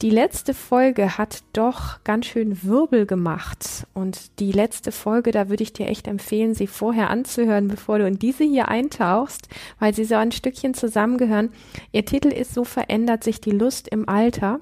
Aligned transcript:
Die 0.00 0.10
letzte 0.10 0.54
Folge 0.54 1.18
hat 1.18 1.42
doch 1.52 2.04
ganz 2.04 2.26
schön 2.26 2.62
Wirbel 2.62 3.04
gemacht. 3.04 3.84
Und 3.94 4.38
die 4.38 4.52
letzte 4.52 4.92
Folge, 4.92 5.32
da 5.32 5.48
würde 5.48 5.64
ich 5.64 5.72
dir 5.72 5.88
echt 5.88 6.06
empfehlen, 6.06 6.54
sie 6.54 6.68
vorher 6.68 7.10
anzuhören, 7.10 7.66
bevor 7.66 7.98
du 7.98 8.06
in 8.06 8.16
diese 8.16 8.44
hier 8.44 8.68
eintauchst, 8.68 9.48
weil 9.80 9.92
sie 9.92 10.04
so 10.04 10.14
ein 10.14 10.30
Stückchen 10.30 10.72
zusammengehören. 10.72 11.50
Ihr 11.90 12.04
Titel 12.04 12.28
ist 12.28 12.54
So 12.54 12.62
verändert 12.62 13.24
sich 13.24 13.40
die 13.40 13.50
Lust 13.50 13.88
im 13.88 14.08
Alter. 14.08 14.60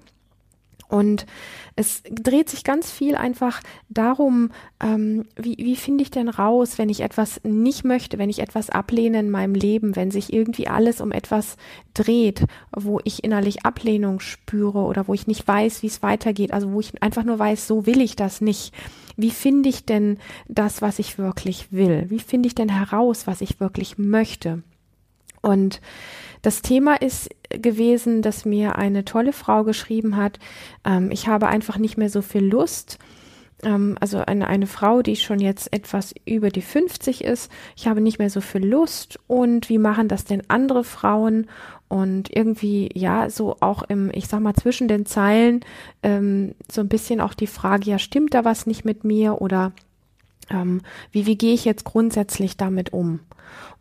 Und 0.88 1.26
es 1.74 2.02
dreht 2.10 2.48
sich 2.48 2.64
ganz 2.64 2.90
viel 2.90 3.16
einfach 3.16 3.60
darum, 3.88 4.50
ähm, 4.80 5.24
wie, 5.36 5.56
wie 5.58 5.76
finde 5.76 6.02
ich 6.02 6.10
denn 6.10 6.28
raus, 6.28 6.78
wenn 6.78 6.88
ich 6.88 7.00
etwas 7.00 7.40
nicht 7.44 7.84
möchte, 7.84 8.18
wenn 8.18 8.30
ich 8.30 8.38
etwas 8.38 8.70
ablehne 8.70 9.20
in 9.20 9.30
meinem 9.30 9.54
Leben, 9.54 9.96
wenn 9.96 10.10
sich 10.10 10.32
irgendwie 10.32 10.68
alles 10.68 11.00
um 11.00 11.12
etwas 11.12 11.56
dreht, 11.94 12.44
wo 12.74 13.00
ich 13.04 13.24
innerlich 13.24 13.64
Ablehnung 13.64 14.20
spüre 14.20 14.80
oder 14.80 15.08
wo 15.08 15.14
ich 15.14 15.26
nicht 15.26 15.46
weiß, 15.46 15.82
wie 15.82 15.88
es 15.88 16.02
weitergeht, 16.02 16.52
also 16.52 16.72
wo 16.72 16.80
ich 16.80 17.02
einfach 17.02 17.24
nur 17.24 17.38
weiß, 17.38 17.66
so 17.66 17.86
will 17.86 18.00
ich 18.00 18.16
das 18.16 18.40
nicht. 18.40 18.72
Wie 19.16 19.30
finde 19.30 19.68
ich 19.68 19.84
denn 19.84 20.18
das, 20.48 20.82
was 20.82 20.98
ich 20.98 21.18
wirklich 21.18 21.72
will? 21.72 22.06
Wie 22.08 22.18
finde 22.18 22.46
ich 22.48 22.54
denn 22.54 22.68
heraus, 22.68 23.26
was 23.26 23.40
ich 23.40 23.60
wirklich 23.60 23.98
möchte? 23.98 24.62
Und 25.42 25.80
das 26.42 26.62
Thema 26.62 26.94
ist 26.94 27.28
gewesen, 27.50 28.22
dass 28.22 28.44
mir 28.44 28.76
eine 28.76 29.04
tolle 29.04 29.32
Frau 29.32 29.64
geschrieben 29.64 30.16
hat, 30.16 30.38
ähm, 30.84 31.10
ich 31.10 31.28
habe 31.28 31.48
einfach 31.48 31.78
nicht 31.78 31.96
mehr 31.96 32.10
so 32.10 32.22
viel 32.22 32.44
Lust. 32.44 32.98
Ähm, 33.62 33.96
also 34.00 34.18
eine, 34.18 34.46
eine 34.46 34.66
Frau, 34.66 35.02
die 35.02 35.16
schon 35.16 35.40
jetzt 35.40 35.72
etwas 35.72 36.14
über 36.24 36.50
die 36.50 36.62
50 36.62 37.24
ist. 37.24 37.50
Ich 37.76 37.86
habe 37.86 38.00
nicht 38.00 38.18
mehr 38.18 38.30
so 38.30 38.40
viel 38.40 38.64
Lust. 38.64 39.18
Und 39.26 39.68
wie 39.68 39.78
machen 39.78 40.08
das 40.08 40.24
denn 40.24 40.42
andere 40.48 40.84
Frauen? 40.84 41.46
Und 41.88 42.34
irgendwie, 42.34 42.90
ja, 42.94 43.30
so 43.30 43.56
auch 43.60 43.82
im, 43.84 44.10
ich 44.12 44.26
sag 44.26 44.40
mal, 44.40 44.54
zwischen 44.54 44.88
den 44.88 45.06
Zeilen, 45.06 45.60
ähm, 46.02 46.54
so 46.70 46.80
ein 46.80 46.88
bisschen 46.88 47.20
auch 47.20 47.34
die 47.34 47.46
Frage, 47.46 47.90
ja, 47.90 47.98
stimmt 47.98 48.34
da 48.34 48.44
was 48.44 48.66
nicht 48.66 48.84
mit 48.84 49.04
mir? 49.04 49.40
Oder 49.40 49.72
ähm, 50.50 50.82
wie, 51.12 51.26
wie 51.26 51.38
gehe 51.38 51.54
ich 51.54 51.64
jetzt 51.64 51.84
grundsätzlich 51.84 52.56
damit 52.56 52.92
um? 52.92 53.20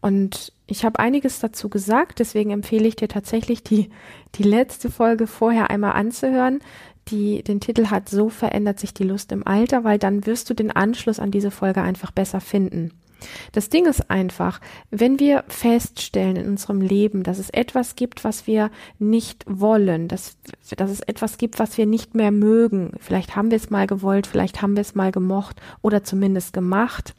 Und 0.01 0.53
ich 0.67 0.83
habe 0.83 0.99
einiges 0.99 1.39
dazu 1.39 1.69
gesagt, 1.69 2.19
deswegen 2.19 2.51
empfehle 2.51 2.87
ich 2.87 2.95
dir 2.95 3.07
tatsächlich 3.07 3.63
die, 3.63 3.89
die 4.35 4.43
letzte 4.43 4.89
Folge 4.89 5.27
vorher 5.27 5.69
einmal 5.69 5.93
anzuhören. 5.93 6.59
Die 7.09 7.43
den 7.43 7.59
Titel 7.59 7.87
hat 7.87 8.09
So 8.09 8.29
verändert 8.29 8.79
sich 8.79 8.93
die 8.93 9.03
Lust 9.03 9.31
im 9.31 9.45
Alter, 9.45 9.83
weil 9.83 9.99
dann 9.99 10.25
wirst 10.25 10.49
du 10.49 10.55
den 10.55 10.71
Anschluss 10.71 11.19
an 11.19 11.29
diese 11.29 11.51
Folge 11.51 11.81
einfach 11.83 12.11
besser 12.11 12.41
finden. 12.41 12.91
Das 13.51 13.69
Ding 13.69 13.85
ist 13.85 14.09
einfach, 14.09 14.59
wenn 14.91 15.19
wir 15.19 15.43
feststellen 15.47 16.35
in 16.35 16.47
unserem 16.47 16.81
Leben, 16.81 17.23
dass 17.23 17.39
es 17.39 17.49
etwas 17.49 17.95
gibt, 17.95 18.23
was 18.23 18.47
wir 18.47 18.71
nicht 18.99 19.43
wollen, 19.47 20.07
dass, 20.07 20.37
dass 20.75 20.91
es 20.91 20.99
etwas 21.01 21.37
gibt, 21.37 21.59
was 21.59 21.77
wir 21.77 21.85
nicht 21.85 22.15
mehr 22.15 22.31
mögen, 22.31 22.91
vielleicht 22.99 23.35
haben 23.35 23.51
wir 23.51 23.57
es 23.57 23.69
mal 23.69 23.87
gewollt, 23.87 24.27
vielleicht 24.27 24.61
haben 24.61 24.75
wir 24.75 24.81
es 24.81 24.95
mal 24.95 25.11
gemocht 25.11 25.61
oder 25.81 26.03
zumindest 26.03 26.53
gemacht, 26.53 27.15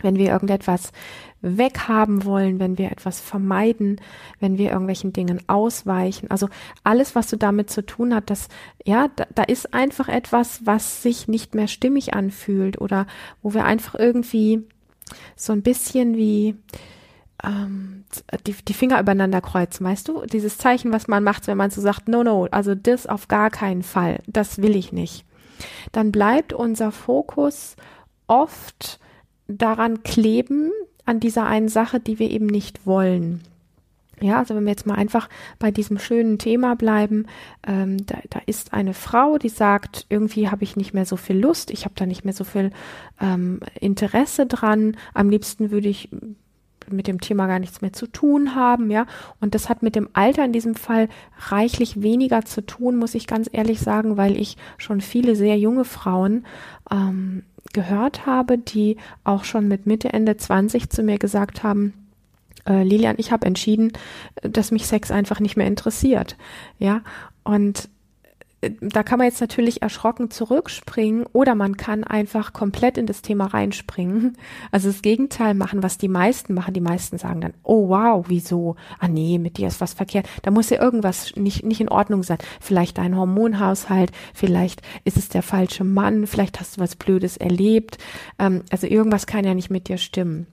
wenn 0.00 0.16
wir 0.16 0.30
irgendetwas 0.30 0.92
weghaben 1.40 2.24
wollen, 2.24 2.58
wenn 2.58 2.78
wir 2.78 2.90
etwas 2.90 3.20
vermeiden, 3.20 4.00
wenn 4.40 4.58
wir 4.58 4.70
irgendwelchen 4.70 5.12
Dingen 5.12 5.40
ausweichen. 5.46 6.30
Also 6.30 6.48
alles, 6.84 7.14
was 7.14 7.30
so 7.30 7.36
damit 7.36 7.70
zu 7.70 7.84
tun 7.84 8.14
hat, 8.14 8.30
dass, 8.30 8.48
ja, 8.84 9.08
da, 9.14 9.26
da 9.34 9.42
ist 9.44 9.72
einfach 9.72 10.08
etwas, 10.08 10.66
was 10.66 11.02
sich 11.02 11.28
nicht 11.28 11.54
mehr 11.54 11.68
stimmig 11.68 12.14
anfühlt 12.14 12.80
oder 12.80 13.06
wo 13.42 13.54
wir 13.54 13.64
einfach 13.64 13.94
irgendwie 13.94 14.66
so 15.36 15.52
ein 15.52 15.62
bisschen 15.62 16.16
wie, 16.16 16.56
ähm, 17.44 18.04
die, 18.46 18.52
die 18.52 18.74
Finger 18.74 19.00
übereinander 19.00 19.40
kreuzen, 19.40 19.86
weißt 19.86 20.08
du? 20.08 20.26
Dieses 20.26 20.58
Zeichen, 20.58 20.92
was 20.92 21.08
man 21.08 21.22
macht, 21.22 21.46
wenn 21.46 21.56
man 21.56 21.70
so 21.70 21.80
sagt, 21.80 22.08
no, 22.08 22.22
no, 22.22 22.48
also 22.50 22.74
das 22.74 23.06
auf 23.06 23.28
gar 23.28 23.50
keinen 23.50 23.82
Fall, 23.82 24.20
das 24.26 24.60
will 24.60 24.76
ich 24.76 24.92
nicht. 24.92 25.24
Dann 25.92 26.12
bleibt 26.12 26.52
unser 26.52 26.92
Fokus 26.92 27.76
oft 28.26 28.98
daran 29.46 30.02
kleben, 30.02 30.70
an 31.08 31.20
dieser 31.20 31.46
einen 31.46 31.68
Sache, 31.68 32.00
die 32.00 32.18
wir 32.18 32.30
eben 32.30 32.46
nicht 32.46 32.86
wollen. 32.86 33.40
Ja, 34.20 34.38
also 34.38 34.54
wenn 34.54 34.64
wir 34.64 34.70
jetzt 34.70 34.86
mal 34.86 34.96
einfach 34.96 35.28
bei 35.58 35.70
diesem 35.70 35.98
schönen 35.98 36.38
Thema 36.38 36.74
bleiben, 36.74 37.26
ähm, 37.66 38.04
da, 38.04 38.18
da 38.30 38.40
ist 38.46 38.72
eine 38.72 38.92
Frau, 38.92 39.38
die 39.38 39.48
sagt, 39.48 40.06
irgendwie 40.08 40.48
habe 40.48 40.64
ich 40.64 40.76
nicht 40.76 40.92
mehr 40.92 41.06
so 41.06 41.16
viel 41.16 41.38
Lust, 41.38 41.70
ich 41.70 41.84
habe 41.84 41.94
da 41.96 42.04
nicht 42.04 42.24
mehr 42.24 42.34
so 42.34 42.44
viel 42.44 42.70
ähm, 43.20 43.60
Interesse 43.80 44.46
dran, 44.46 44.96
am 45.14 45.30
liebsten 45.30 45.70
würde 45.70 45.88
ich 45.88 46.08
mit 46.90 47.06
dem 47.06 47.20
Thema 47.20 47.46
gar 47.46 47.58
nichts 47.58 47.80
mehr 47.80 47.92
zu 47.92 48.06
tun 48.06 48.54
haben, 48.54 48.90
ja. 48.90 49.06
Und 49.40 49.54
das 49.54 49.68
hat 49.68 49.82
mit 49.82 49.94
dem 49.94 50.08
Alter 50.14 50.44
in 50.44 50.52
diesem 50.52 50.74
Fall 50.74 51.08
reichlich 51.38 52.02
weniger 52.02 52.44
zu 52.44 52.64
tun, 52.64 52.96
muss 52.96 53.14
ich 53.14 53.26
ganz 53.26 53.48
ehrlich 53.52 53.80
sagen, 53.80 54.16
weil 54.16 54.36
ich 54.36 54.56
schon 54.78 55.00
viele 55.00 55.36
sehr 55.36 55.58
junge 55.58 55.84
Frauen 55.84 56.44
ähm, 56.90 57.44
gehört 57.72 58.26
habe, 58.26 58.58
die 58.58 58.96
auch 59.24 59.44
schon 59.44 59.68
mit 59.68 59.86
Mitte, 59.86 60.12
Ende 60.12 60.36
20 60.36 60.90
zu 60.90 61.02
mir 61.02 61.18
gesagt 61.18 61.62
haben, 61.62 61.92
äh, 62.66 62.82
Lilian, 62.82 63.16
ich 63.18 63.32
habe 63.32 63.46
entschieden, 63.46 63.92
dass 64.42 64.70
mich 64.70 64.86
Sex 64.86 65.10
einfach 65.10 65.40
nicht 65.40 65.56
mehr 65.56 65.66
interessiert. 65.66 66.36
Ja, 66.78 67.02
und 67.44 67.84
äh, 67.84 67.88
da 68.60 69.04
kann 69.04 69.18
man 69.18 69.28
jetzt 69.28 69.40
natürlich 69.40 69.82
erschrocken 69.82 70.30
zurückspringen 70.30 71.26
oder 71.32 71.54
man 71.54 71.76
kann 71.76 72.02
einfach 72.02 72.52
komplett 72.52 72.98
in 72.98 73.06
das 73.06 73.22
Thema 73.22 73.46
reinspringen. 73.46 74.36
Also 74.72 74.88
das 74.88 75.02
Gegenteil 75.02 75.54
machen, 75.54 75.82
was 75.84 75.96
die 75.96 76.08
meisten 76.08 76.54
machen. 76.54 76.74
Die 76.74 76.80
meisten 76.80 77.18
sagen 77.18 77.40
dann, 77.40 77.54
oh 77.62 77.88
wow, 77.88 78.24
wieso? 78.28 78.74
Ah 78.98 79.06
nee, 79.06 79.38
mit 79.38 79.58
dir 79.58 79.68
ist 79.68 79.80
was 79.80 79.94
verkehrt. 79.94 80.28
Da 80.42 80.50
muss 80.50 80.70
ja 80.70 80.82
irgendwas 80.82 81.36
nicht, 81.36 81.64
nicht 81.64 81.80
in 81.80 81.88
Ordnung 81.88 82.24
sein. 82.24 82.38
Vielleicht 82.60 82.98
dein 82.98 83.16
Hormonhaushalt, 83.16 84.10
vielleicht 84.34 84.82
ist 85.04 85.16
es 85.16 85.28
der 85.28 85.42
falsche 85.42 85.84
Mann, 85.84 86.26
vielleicht 86.26 86.58
hast 86.58 86.76
du 86.76 86.80
was 86.80 86.96
Blödes 86.96 87.36
erlebt. 87.36 87.98
Ähm, 88.40 88.62
also 88.70 88.88
irgendwas 88.88 89.26
kann 89.26 89.44
ja 89.44 89.54
nicht 89.54 89.70
mit 89.70 89.88
dir 89.88 89.98
stimmen. 89.98 90.48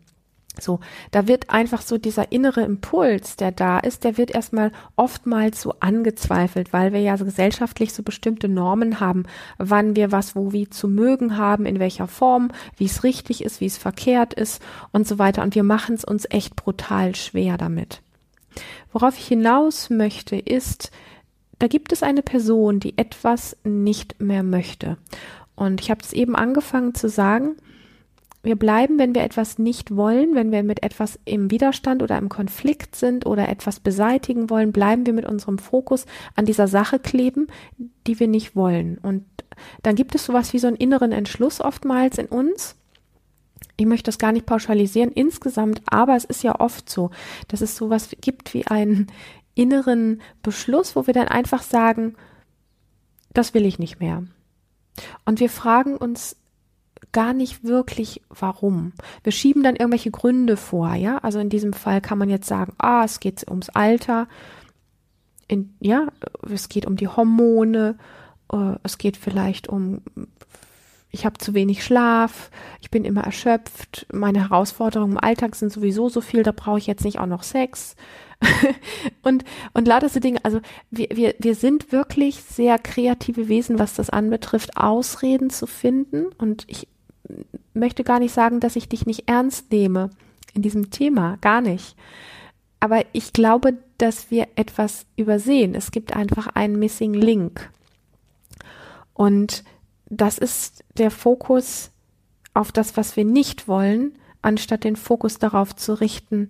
So, 0.61 0.79
da 1.11 1.27
wird 1.27 1.49
einfach 1.49 1.81
so 1.81 1.97
dieser 1.97 2.31
innere 2.31 2.61
Impuls, 2.61 3.35
der 3.35 3.51
da 3.51 3.79
ist, 3.79 4.03
der 4.03 4.17
wird 4.17 4.31
erstmal 4.31 4.71
oftmals 4.95 5.61
so 5.61 5.75
angezweifelt, 5.79 6.73
weil 6.73 6.93
wir 6.93 7.01
ja 7.01 7.17
so 7.17 7.25
gesellschaftlich 7.25 7.93
so 7.93 8.03
bestimmte 8.03 8.47
Normen 8.47 8.99
haben, 8.99 9.23
wann 9.57 9.95
wir 9.95 10.11
was 10.11 10.35
wo 10.35 10.51
wie 10.51 10.69
zu 10.69 10.87
mögen 10.87 11.37
haben, 11.37 11.65
in 11.65 11.79
welcher 11.79 12.07
Form, 12.07 12.51
wie 12.77 12.85
es 12.85 13.03
richtig 13.03 13.43
ist, 13.43 13.61
wie 13.61 13.65
es 13.65 13.77
verkehrt 13.77 14.33
ist 14.33 14.61
und 14.91 15.07
so 15.07 15.19
weiter. 15.19 15.43
Und 15.43 15.55
wir 15.55 15.63
machen 15.63 15.95
es 15.95 16.03
uns 16.03 16.25
echt 16.29 16.55
brutal 16.55 17.15
schwer 17.15 17.57
damit. 17.57 18.01
Worauf 18.91 19.17
ich 19.17 19.27
hinaus 19.27 19.89
möchte, 19.89 20.37
ist, 20.37 20.91
da 21.59 21.67
gibt 21.67 21.91
es 21.91 22.03
eine 22.03 22.21
Person, 22.21 22.79
die 22.79 22.97
etwas 22.97 23.57
nicht 23.63 24.21
mehr 24.21 24.43
möchte. 24.43 24.97
Und 25.55 25.81
ich 25.81 25.89
habe 25.89 26.01
es 26.01 26.13
eben 26.13 26.35
angefangen 26.35 26.95
zu 26.95 27.09
sagen, 27.09 27.55
wir 28.45 28.55
bleiben, 28.55 28.99
wenn 28.99 29.15
wir 29.15 29.23
etwas 29.23 29.57
nicht 29.57 29.95
wollen, 29.95 30.35
wenn 30.35 30.51
wir 30.51 30.63
mit 30.63 30.83
etwas 30.83 31.19
im 31.25 31.49
Widerstand 31.49 32.03
oder 32.03 32.17
im 32.17 32.29
Konflikt 32.29 32.95
sind 32.95 33.25
oder 33.25 33.49
etwas 33.49 33.79
beseitigen 33.79 34.49
wollen, 34.49 34.71
bleiben 34.71 35.05
wir 35.05 35.13
mit 35.13 35.25
unserem 35.25 35.57
Fokus 35.57 36.05
an 36.35 36.45
dieser 36.45 36.67
Sache 36.67 36.99
kleben, 36.99 37.47
die 38.05 38.19
wir 38.19 38.27
nicht 38.27 38.55
wollen. 38.55 38.99
Und 38.99 39.25
dann 39.81 39.95
gibt 39.95 40.13
es 40.15 40.25
sowas 40.25 40.53
wie 40.53 40.59
so 40.59 40.67
einen 40.67 40.75
inneren 40.75 41.11
Entschluss 41.11 41.59
oftmals 41.59 42.19
in 42.19 42.27
uns. 42.27 42.75
Ich 43.77 43.85
möchte 43.85 44.05
das 44.05 44.19
gar 44.19 44.31
nicht 44.31 44.45
pauschalisieren 44.45 45.11
insgesamt, 45.11 45.81
aber 45.87 46.15
es 46.15 46.23
ist 46.23 46.43
ja 46.43 46.59
oft 46.59 46.89
so, 46.89 47.09
dass 47.47 47.61
es 47.61 47.75
sowas 47.75 48.09
gibt 48.21 48.53
wie 48.53 48.67
einen 48.67 49.07
inneren 49.55 50.21
Beschluss, 50.43 50.95
wo 50.95 51.07
wir 51.07 51.13
dann 51.13 51.27
einfach 51.27 51.63
sagen, 51.63 52.15
das 53.33 53.53
will 53.53 53.65
ich 53.65 53.79
nicht 53.79 53.99
mehr. 53.99 54.23
Und 55.25 55.39
wir 55.39 55.49
fragen 55.49 55.97
uns 55.97 56.37
gar 57.11 57.33
nicht 57.33 57.63
wirklich 57.63 58.21
warum. 58.29 58.93
Wir 59.23 59.31
schieben 59.31 59.63
dann 59.63 59.75
irgendwelche 59.75 60.11
Gründe 60.11 60.57
vor, 60.57 60.93
ja. 60.93 61.17
Also 61.19 61.39
in 61.39 61.49
diesem 61.49 61.73
Fall 61.73 62.01
kann 62.01 62.17
man 62.17 62.29
jetzt 62.29 62.47
sagen, 62.47 62.73
ah, 62.77 63.03
es 63.03 63.19
geht 63.19 63.47
ums 63.47 63.69
Alter, 63.69 64.27
in, 65.47 65.75
ja, 65.79 66.07
es 66.51 66.69
geht 66.69 66.85
um 66.85 66.95
die 66.95 67.07
Hormone, 67.07 67.97
äh, 68.51 68.75
es 68.83 68.97
geht 68.97 69.17
vielleicht 69.17 69.69
um 69.69 70.01
ich 71.15 71.25
habe 71.25 71.37
zu 71.37 71.53
wenig 71.53 71.83
Schlaf, 71.83 72.51
ich 72.81 72.91
bin 72.91 73.05
immer 73.05 73.21
erschöpft, 73.21 74.05
meine 74.11 74.41
Herausforderungen 74.41 75.13
im 75.13 75.23
Alltag 75.23 75.55
sind 75.55 75.71
sowieso 75.71 76.09
so 76.09 76.19
viel, 76.19 76.43
da 76.43 76.51
brauche 76.51 76.77
ich 76.77 76.87
jetzt 76.87 77.05
nicht 77.05 77.19
auch 77.19 77.25
noch 77.25 77.43
Sex. 77.43 77.95
und, 79.23 79.45
und 79.73 79.87
lauter 79.87 80.09
so 80.09 80.19
Dinge. 80.19 80.39
Also 80.43 80.59
wir, 80.91 81.07
wir, 81.13 81.35
wir 81.39 81.55
sind 81.55 81.93
wirklich 81.93 82.43
sehr 82.43 82.77
kreative 82.77 83.47
Wesen, 83.47 83.79
was 83.79 83.93
das 83.93 84.09
anbetrifft, 84.09 84.75
Ausreden 84.75 85.49
zu 85.49 85.67
finden. 85.67 86.25
Und 86.37 86.65
ich 86.67 86.89
möchte 87.73 88.03
gar 88.03 88.19
nicht 88.19 88.33
sagen, 88.33 88.59
dass 88.59 88.75
ich 88.75 88.89
dich 88.89 89.05
nicht 89.05 89.27
ernst 89.27 89.71
nehme 89.71 90.09
in 90.53 90.61
diesem 90.61 90.89
Thema, 90.89 91.37
gar 91.41 91.61
nicht. 91.61 91.95
Aber 92.79 93.03
ich 93.13 93.33
glaube, 93.33 93.73
dass 93.97 94.31
wir 94.31 94.47
etwas 94.55 95.05
übersehen. 95.15 95.75
Es 95.75 95.91
gibt 95.91 96.15
einfach 96.15 96.47
einen 96.47 96.77
Missing 96.77 97.13
Link. 97.13 97.69
Und 99.13 99.63
das 100.09 100.37
ist 100.37 100.83
der 100.97 101.11
Fokus 101.11 101.91
auf 102.53 102.71
das, 102.71 102.97
was 102.97 103.15
wir 103.15 103.25
nicht 103.25 103.67
wollen, 103.67 104.13
anstatt 104.41 104.83
den 104.83 104.95
Fokus 104.95 105.39
darauf 105.39 105.75
zu 105.75 105.99
richten, 105.99 106.49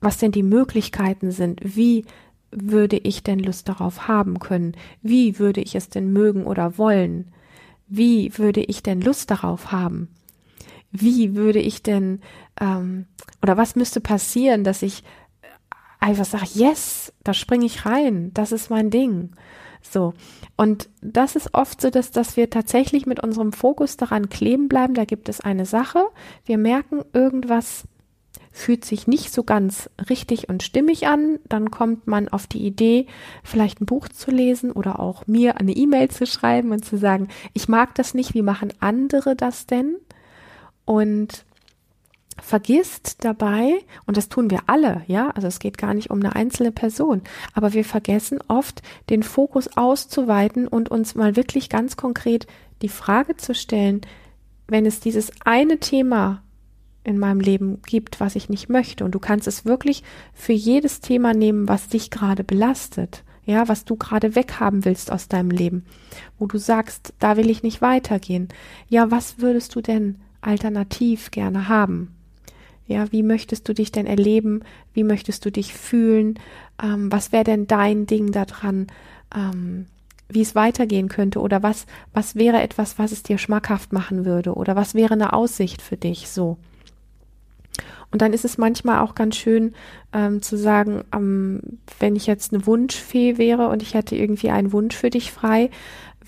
was 0.00 0.18
denn 0.18 0.32
die 0.32 0.42
Möglichkeiten 0.42 1.32
sind, 1.32 1.60
wie 1.62 2.04
würde 2.50 2.96
ich 2.96 3.22
denn 3.22 3.40
Lust 3.40 3.68
darauf 3.68 4.08
haben 4.08 4.38
können, 4.38 4.74
wie 5.02 5.38
würde 5.38 5.60
ich 5.60 5.74
es 5.74 5.88
denn 5.88 6.12
mögen 6.12 6.46
oder 6.46 6.78
wollen, 6.78 7.32
wie 7.88 8.36
würde 8.38 8.60
ich 8.60 8.82
denn 8.82 9.00
Lust 9.00 9.30
darauf 9.30 9.72
haben, 9.72 10.08
wie 10.90 11.34
würde 11.34 11.60
ich 11.60 11.82
denn 11.82 12.20
ähm, 12.60 13.06
oder 13.42 13.56
was 13.56 13.76
müsste 13.76 14.00
passieren, 14.00 14.64
dass 14.64 14.82
ich 14.82 15.02
einfach 16.00 16.24
sage, 16.24 16.46
yes, 16.54 17.12
da 17.24 17.34
springe 17.34 17.66
ich 17.66 17.86
rein, 17.86 18.32
das 18.34 18.52
ist 18.52 18.70
mein 18.70 18.90
Ding. 18.90 19.30
So. 19.80 20.14
Und 20.56 20.88
das 21.00 21.36
ist 21.36 21.54
oft 21.54 21.80
so, 21.80 21.90
dass, 21.90 22.10
dass 22.10 22.36
wir 22.36 22.50
tatsächlich 22.50 23.06
mit 23.06 23.20
unserem 23.22 23.52
Fokus 23.52 23.96
daran 23.96 24.28
kleben 24.28 24.68
bleiben. 24.68 24.94
Da 24.94 25.04
gibt 25.04 25.28
es 25.28 25.40
eine 25.40 25.66
Sache. 25.66 26.04
Wir 26.44 26.58
merken, 26.58 27.02
irgendwas 27.12 27.84
fühlt 28.58 28.84
sich 28.84 29.06
nicht 29.06 29.32
so 29.32 29.44
ganz 29.44 29.88
richtig 30.10 30.48
und 30.48 30.62
stimmig 30.62 31.06
an. 31.06 31.38
Dann 31.48 31.70
kommt 31.70 32.06
man 32.06 32.28
auf 32.28 32.46
die 32.46 32.66
Idee, 32.66 33.06
vielleicht 33.42 33.80
ein 33.80 33.86
Buch 33.86 34.08
zu 34.08 34.30
lesen 34.30 34.72
oder 34.72 35.00
auch 35.00 35.26
mir 35.26 35.58
eine 35.58 35.72
E-Mail 35.72 36.10
zu 36.10 36.26
schreiben 36.26 36.72
und 36.72 36.84
zu 36.84 36.98
sagen, 36.98 37.28
ich 37.54 37.68
mag 37.68 37.94
das 37.94 38.14
nicht. 38.14 38.34
Wie 38.34 38.42
machen 38.42 38.72
andere 38.80 39.36
das 39.36 39.66
denn? 39.66 39.96
Und 40.84 41.44
vergisst 42.40 43.24
dabei, 43.24 43.72
und 44.06 44.16
das 44.16 44.28
tun 44.28 44.50
wir 44.50 44.60
alle, 44.66 45.02
ja, 45.06 45.30
also 45.30 45.48
es 45.48 45.58
geht 45.58 45.76
gar 45.76 45.92
nicht 45.92 46.10
um 46.10 46.20
eine 46.20 46.36
einzelne 46.36 46.70
Person, 46.70 47.22
aber 47.52 47.72
wir 47.72 47.84
vergessen 47.84 48.38
oft, 48.46 48.80
den 49.10 49.24
Fokus 49.24 49.76
auszuweiten 49.76 50.68
und 50.68 50.88
uns 50.88 51.16
mal 51.16 51.34
wirklich 51.34 51.68
ganz 51.68 51.96
konkret 51.96 52.46
die 52.80 52.88
Frage 52.88 53.36
zu 53.36 53.56
stellen, 53.56 54.02
wenn 54.68 54.86
es 54.86 55.00
dieses 55.00 55.32
eine 55.44 55.78
Thema 55.78 56.42
in 57.04 57.18
meinem 57.18 57.40
Leben 57.40 57.80
gibt, 57.86 58.20
was 58.20 58.36
ich 58.36 58.48
nicht 58.48 58.68
möchte, 58.68 59.04
und 59.04 59.12
du 59.14 59.18
kannst 59.18 59.46
es 59.46 59.64
wirklich 59.64 60.02
für 60.34 60.52
jedes 60.52 61.00
Thema 61.00 61.34
nehmen, 61.34 61.68
was 61.68 61.88
dich 61.88 62.10
gerade 62.10 62.44
belastet, 62.44 63.24
ja, 63.44 63.66
was 63.68 63.84
du 63.84 63.96
gerade 63.96 64.34
weghaben 64.34 64.84
willst 64.84 65.10
aus 65.10 65.28
deinem 65.28 65.50
Leben, 65.50 65.86
wo 66.38 66.46
du 66.46 66.58
sagst, 66.58 67.14
da 67.18 67.36
will 67.36 67.48
ich 67.48 67.62
nicht 67.62 67.80
weitergehen. 67.80 68.48
Ja, 68.88 69.10
was 69.10 69.38
würdest 69.38 69.74
du 69.74 69.80
denn 69.80 70.16
alternativ 70.42 71.30
gerne 71.30 71.68
haben? 71.68 72.14
Ja, 72.86 73.10
wie 73.12 73.22
möchtest 73.22 73.68
du 73.68 73.74
dich 73.74 73.92
denn 73.92 74.06
erleben? 74.06 74.62
Wie 74.94 75.04
möchtest 75.04 75.44
du 75.44 75.52
dich 75.52 75.74
fühlen? 75.74 76.38
Ähm, 76.82 77.12
was 77.12 77.32
wäre 77.32 77.44
denn 77.44 77.66
dein 77.66 78.06
Ding 78.06 78.32
daran? 78.32 78.86
Ähm, 79.34 79.86
wie 80.28 80.42
es 80.42 80.54
weitergehen 80.54 81.08
könnte 81.08 81.40
oder 81.40 81.62
was, 81.62 81.86
was 82.12 82.36
wäre 82.36 82.60
etwas, 82.60 82.98
was 82.98 83.12
es 83.12 83.22
dir 83.22 83.38
schmackhaft 83.38 83.92
machen 83.92 84.24
würde 84.24 84.54
oder 84.54 84.76
was 84.76 84.94
wäre 84.94 85.14
eine 85.14 85.32
Aussicht 85.32 85.80
für 85.80 85.96
dich 85.96 86.28
so. 86.28 86.58
Und 88.10 88.22
dann 88.22 88.32
ist 88.32 88.44
es 88.44 88.56
manchmal 88.56 89.00
auch 89.00 89.14
ganz 89.14 89.36
schön 89.36 89.74
ähm, 90.12 90.40
zu 90.40 90.56
sagen, 90.56 91.04
ähm, 91.14 91.60
wenn 91.98 92.16
ich 92.16 92.26
jetzt 92.26 92.52
eine 92.52 92.66
Wunschfee 92.66 93.36
wäre 93.36 93.68
und 93.68 93.82
ich 93.82 93.94
hätte 93.94 94.16
irgendwie 94.16 94.50
einen 94.50 94.72
Wunsch 94.72 94.96
für 94.96 95.10
dich 95.10 95.30
frei, 95.30 95.70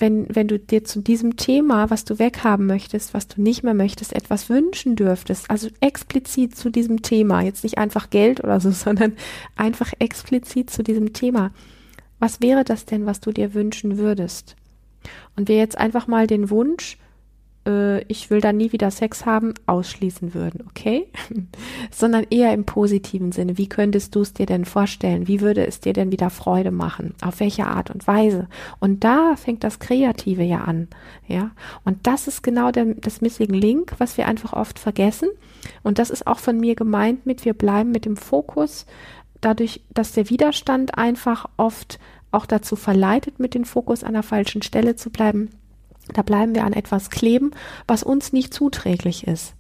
wenn, 0.01 0.27
wenn 0.35 0.49
du 0.49 0.59
dir 0.59 0.85
zu 0.85 1.01
diesem 1.01 1.37
Thema, 1.37 1.91
was 1.91 2.05
du 2.05 2.19
weghaben 2.19 2.67
möchtest, 2.67 3.15
was 3.15 3.29
du 3.29 3.43
nicht 3.43 3.63
mehr 3.63 3.75
möchtest, 3.75 4.15
etwas 4.15 4.49
wünschen 4.49 4.97
dürftest, 4.97 5.51
also 5.51 5.69
explizit 5.81 6.57
zu 6.57 6.71
diesem 6.71 7.03
Thema, 7.03 7.43
jetzt 7.43 7.65
nicht 7.65 7.79
einfach 7.79 8.11
Geld 8.11 8.43
oder 8.43 8.61
so, 8.61 8.71
sondern 8.73 9.15
einfach 9.57 9.93
explizit 9.99 10.71
zu 10.71 10.83
diesem 10.83 11.13
Thema. 11.13 11.53
Was 12.19 12.43
wäre 12.43 12.65
das 12.65 12.85
denn, 12.85 13.07
was 13.07 13.21
du 13.21 13.33
dir 13.33 13.55
wünschen 13.55 13.99
würdest? 13.99 14.57
Und 15.37 15.49
wir 15.49 15.57
jetzt 15.57 15.79
einfach 15.79 16.07
mal 16.07 16.27
den 16.27 16.51
Wunsch 16.51 16.99
äh, 17.67 18.03
ich 18.05 18.31
will 18.31 18.41
dann 18.41 18.57
nie 18.57 18.73
wieder 18.73 18.91
Sex 18.91 19.27
haben, 19.27 19.55
ausschließen 19.67 20.35
würden, 20.35 20.65
okay? 20.69 21.09
Sondern 21.91 22.27
eher 22.31 22.53
im 22.55 22.65
positiven 22.65 23.33
Sinne. 23.33 23.59
Wie 23.59 23.69
könntest 23.69 24.15
du 24.15 24.21
es 24.21 24.33
dir 24.33 24.47
denn 24.47 24.65
vorstellen? 24.65 25.29
Wie 25.29 25.41
würde 25.41 25.67
es 25.67 25.81
dir 25.81 25.93
denn 25.93 26.13
wieder 26.13 26.31
Freude 26.31 26.71
machen? 26.71 27.15
Auf 27.23 27.41
welche 27.41 27.67
Art 27.67 27.91
und 27.91 28.07
Weise? 28.07 28.49
Und 28.79 29.05
da 29.05 29.37
fängt 29.37 29.65
das 29.65 29.79
Kreative 29.79 30.43
ja 30.43 30.63
an, 30.63 30.89
ja? 31.27 31.51
Und 31.85 32.07
das 32.07 32.27
ist 32.27 32.43
genau 32.43 32.71
der, 32.71 32.87
das 32.95 33.21
Missing 33.21 33.53
Link, 33.53 33.95
was 33.99 34.17
wir 34.17 34.27
einfach 34.27 34.53
oft 34.53 34.79
vergessen. 34.79 35.29
Und 35.83 35.99
das 35.99 36.11
ist 36.11 36.27
auch 36.27 36.39
von 36.39 36.59
mir 36.59 36.75
gemeint 36.75 37.27
mit, 37.27 37.45
wir 37.45 37.55
bleiben 37.55 37.91
mit 37.91 38.05
dem 38.07 38.17
Fokus 38.17 38.87
dadurch, 39.41 39.83
dass 39.93 40.13
der 40.13 40.29
Widerstand 40.31 40.97
einfach 40.99 41.47
oft 41.57 41.99
auch 42.33 42.47
dazu 42.47 42.77
verleitet, 42.77 43.41
mit 43.41 43.55
dem 43.55 43.65
Fokus 43.65 44.05
an 44.05 44.13
der 44.13 44.23
falschen 44.23 44.63
Stelle 44.63 44.97
zu 44.97 45.11
bleiben, 45.11 45.51
da 46.13 46.23
bleiben 46.23 46.55
wir 46.55 46.65
an 46.65 46.73
etwas 46.73 47.11
kleben, 47.11 47.51
was 47.87 48.03
uns 48.03 48.33
nicht 48.33 48.55
zuträglich 48.55 49.27
ist. 49.27 49.55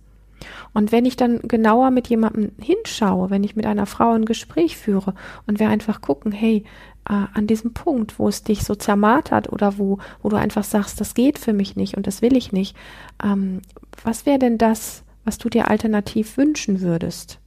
Und 0.72 0.92
wenn 0.92 1.04
ich 1.04 1.16
dann 1.16 1.40
genauer 1.40 1.90
mit 1.90 2.08
jemandem 2.08 2.52
hinschaue, 2.60 3.30
wenn 3.30 3.44
ich 3.44 3.56
mit 3.56 3.66
einer 3.66 3.86
Frau 3.86 4.12
ein 4.12 4.24
Gespräch 4.24 4.76
führe 4.76 5.14
und 5.46 5.58
wir 5.58 5.68
einfach 5.68 6.00
gucken, 6.00 6.32
hey, 6.32 6.64
äh, 7.08 7.24
an 7.34 7.46
diesem 7.46 7.72
Punkt, 7.72 8.18
wo 8.18 8.28
es 8.28 8.42
dich 8.44 8.62
so 8.62 8.74
zermartert 8.74 9.52
oder 9.52 9.78
wo, 9.78 9.98
wo 10.22 10.28
du 10.28 10.36
einfach 10.36 10.64
sagst, 10.64 11.00
das 11.00 11.14
geht 11.14 11.38
für 11.38 11.52
mich 11.52 11.76
nicht 11.76 11.96
und 11.96 12.06
das 12.06 12.22
will 12.22 12.36
ich 12.36 12.52
nicht, 12.52 12.76
ähm, 13.22 13.62
was 14.04 14.26
wäre 14.26 14.38
denn 14.38 14.58
das, 14.58 15.02
was 15.24 15.38
du 15.38 15.48
dir 15.48 15.68
alternativ 15.68 16.36
wünschen 16.36 16.80
würdest? 16.80 17.39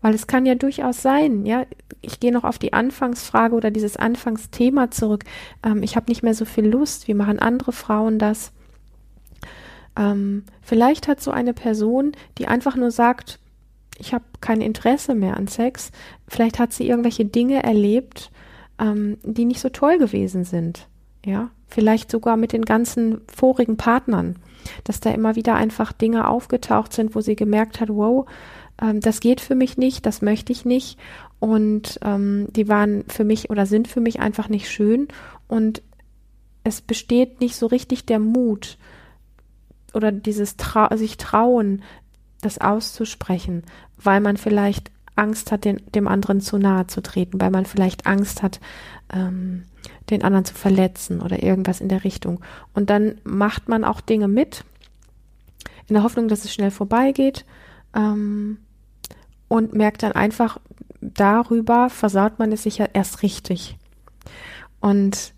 Weil 0.00 0.14
es 0.14 0.26
kann 0.26 0.46
ja 0.46 0.54
durchaus 0.54 1.02
sein, 1.02 1.46
ja, 1.46 1.64
ich 2.00 2.20
gehe 2.20 2.32
noch 2.32 2.44
auf 2.44 2.58
die 2.58 2.72
Anfangsfrage 2.72 3.54
oder 3.54 3.70
dieses 3.70 3.96
Anfangsthema 3.96 4.90
zurück. 4.90 5.24
Ähm, 5.64 5.82
ich 5.82 5.96
habe 5.96 6.10
nicht 6.10 6.22
mehr 6.22 6.34
so 6.34 6.44
viel 6.44 6.66
Lust, 6.66 7.08
wie 7.08 7.14
machen 7.14 7.38
andere 7.38 7.72
Frauen 7.72 8.18
das? 8.18 8.52
Ähm, 9.96 10.44
vielleicht 10.62 11.08
hat 11.08 11.20
so 11.20 11.30
eine 11.30 11.54
Person, 11.54 12.12
die 12.38 12.48
einfach 12.48 12.76
nur 12.76 12.90
sagt, 12.90 13.40
ich 13.98 14.12
habe 14.12 14.24
kein 14.40 14.60
Interesse 14.60 15.14
mehr 15.14 15.36
an 15.36 15.46
Sex, 15.46 15.90
vielleicht 16.28 16.58
hat 16.58 16.72
sie 16.72 16.88
irgendwelche 16.88 17.24
Dinge 17.24 17.62
erlebt, 17.62 18.30
ähm, 18.78 19.16
die 19.22 19.46
nicht 19.46 19.60
so 19.60 19.70
toll 19.70 19.98
gewesen 19.98 20.44
sind. 20.44 20.86
Ja, 21.24 21.50
vielleicht 21.66 22.10
sogar 22.10 22.36
mit 22.36 22.52
den 22.52 22.64
ganzen 22.64 23.22
vorigen 23.26 23.76
Partnern, 23.76 24.36
dass 24.84 25.00
da 25.00 25.10
immer 25.10 25.34
wieder 25.34 25.56
einfach 25.56 25.92
Dinge 25.92 26.28
aufgetaucht 26.28 26.92
sind, 26.92 27.14
wo 27.14 27.20
sie 27.20 27.34
gemerkt 27.34 27.80
hat, 27.80 27.88
wow, 27.88 28.26
ähm, 28.80 29.00
das 29.00 29.20
geht 29.20 29.40
für 29.40 29.54
mich 29.54 29.76
nicht, 29.76 30.06
das 30.06 30.22
möchte 30.22 30.52
ich 30.52 30.64
nicht. 30.64 30.98
Und 31.38 31.98
ähm, 32.02 32.46
die 32.50 32.68
waren 32.68 33.04
für 33.08 33.24
mich 33.24 33.50
oder 33.50 33.66
sind 33.66 33.88
für 33.88 34.00
mich 34.00 34.20
einfach 34.20 34.48
nicht 34.48 34.70
schön. 34.70 35.08
Und 35.48 35.82
es 36.64 36.80
besteht 36.80 37.40
nicht 37.40 37.56
so 37.56 37.66
richtig 37.66 38.06
der 38.06 38.18
Mut 38.18 38.78
oder 39.94 40.12
dieses 40.12 40.56
Trau 40.56 40.94
sich 40.96 41.16
trauen, 41.16 41.82
das 42.42 42.58
auszusprechen, 42.58 43.62
weil 43.96 44.20
man 44.20 44.36
vielleicht 44.36 44.90
Angst 45.14 45.50
hat, 45.50 45.64
den, 45.64 45.80
dem 45.94 46.06
anderen 46.06 46.40
zu 46.40 46.58
nahe 46.58 46.86
zu 46.86 47.00
treten, 47.00 47.40
weil 47.40 47.50
man 47.50 47.64
vielleicht 47.64 48.06
Angst 48.06 48.42
hat, 48.42 48.60
ähm, 49.12 49.64
den 50.10 50.22
anderen 50.22 50.44
zu 50.44 50.54
verletzen 50.54 51.22
oder 51.22 51.42
irgendwas 51.42 51.80
in 51.80 51.88
der 51.88 52.04
Richtung. 52.04 52.40
Und 52.74 52.90
dann 52.90 53.18
macht 53.24 53.68
man 53.68 53.84
auch 53.84 54.00
Dinge 54.00 54.28
mit, 54.28 54.64
in 55.88 55.94
der 55.94 56.02
Hoffnung, 56.02 56.28
dass 56.28 56.44
es 56.44 56.52
schnell 56.52 56.70
vorbeigeht. 56.70 57.44
Ähm, 57.94 58.58
und 59.48 59.74
merkt 59.74 60.02
dann 60.02 60.12
einfach, 60.12 60.58
darüber 61.00 61.90
versaut 61.90 62.38
man 62.38 62.52
es 62.52 62.64
sich 62.64 62.78
ja 62.78 62.88
erst 62.92 63.22
richtig. 63.22 63.76
Und 64.80 65.32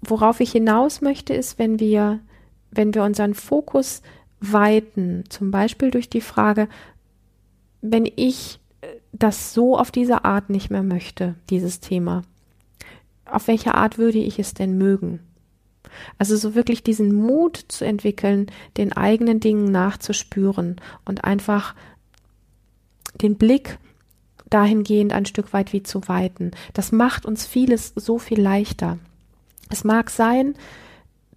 worauf 0.00 0.40
ich 0.40 0.52
hinaus 0.52 1.00
möchte, 1.00 1.34
ist, 1.34 1.58
wenn 1.58 1.78
wir, 1.78 2.20
wenn 2.70 2.94
wir 2.94 3.04
unseren 3.04 3.34
Fokus 3.34 4.02
weiten, 4.40 5.24
zum 5.28 5.50
Beispiel 5.50 5.90
durch 5.90 6.08
die 6.08 6.20
Frage, 6.20 6.68
wenn 7.82 8.10
ich 8.16 8.60
das 9.12 9.54
so 9.54 9.76
auf 9.76 9.90
diese 9.90 10.24
Art 10.24 10.50
nicht 10.50 10.70
mehr 10.70 10.82
möchte, 10.82 11.34
dieses 11.50 11.80
Thema, 11.80 12.22
auf 13.24 13.48
welche 13.48 13.74
Art 13.74 13.98
würde 13.98 14.18
ich 14.18 14.38
es 14.38 14.54
denn 14.54 14.76
mögen? 14.76 15.20
Also 16.18 16.36
so 16.36 16.54
wirklich 16.54 16.82
diesen 16.82 17.12
Mut 17.12 17.56
zu 17.68 17.84
entwickeln, 17.84 18.46
den 18.76 18.92
eigenen 18.92 19.40
Dingen 19.40 19.70
nachzuspüren 19.70 20.76
und 21.04 21.24
einfach 21.24 21.74
den 23.14 23.36
Blick 23.36 23.78
dahingehend 24.48 25.12
ein 25.12 25.26
Stück 25.26 25.52
weit 25.52 25.72
wie 25.72 25.82
zu 25.82 26.08
weiten. 26.08 26.50
Das 26.74 26.92
macht 26.92 27.24
uns 27.24 27.46
vieles 27.46 27.92
so 27.94 28.18
viel 28.18 28.40
leichter. 28.40 28.98
Es 29.70 29.84
mag 29.84 30.10
sein, 30.10 30.54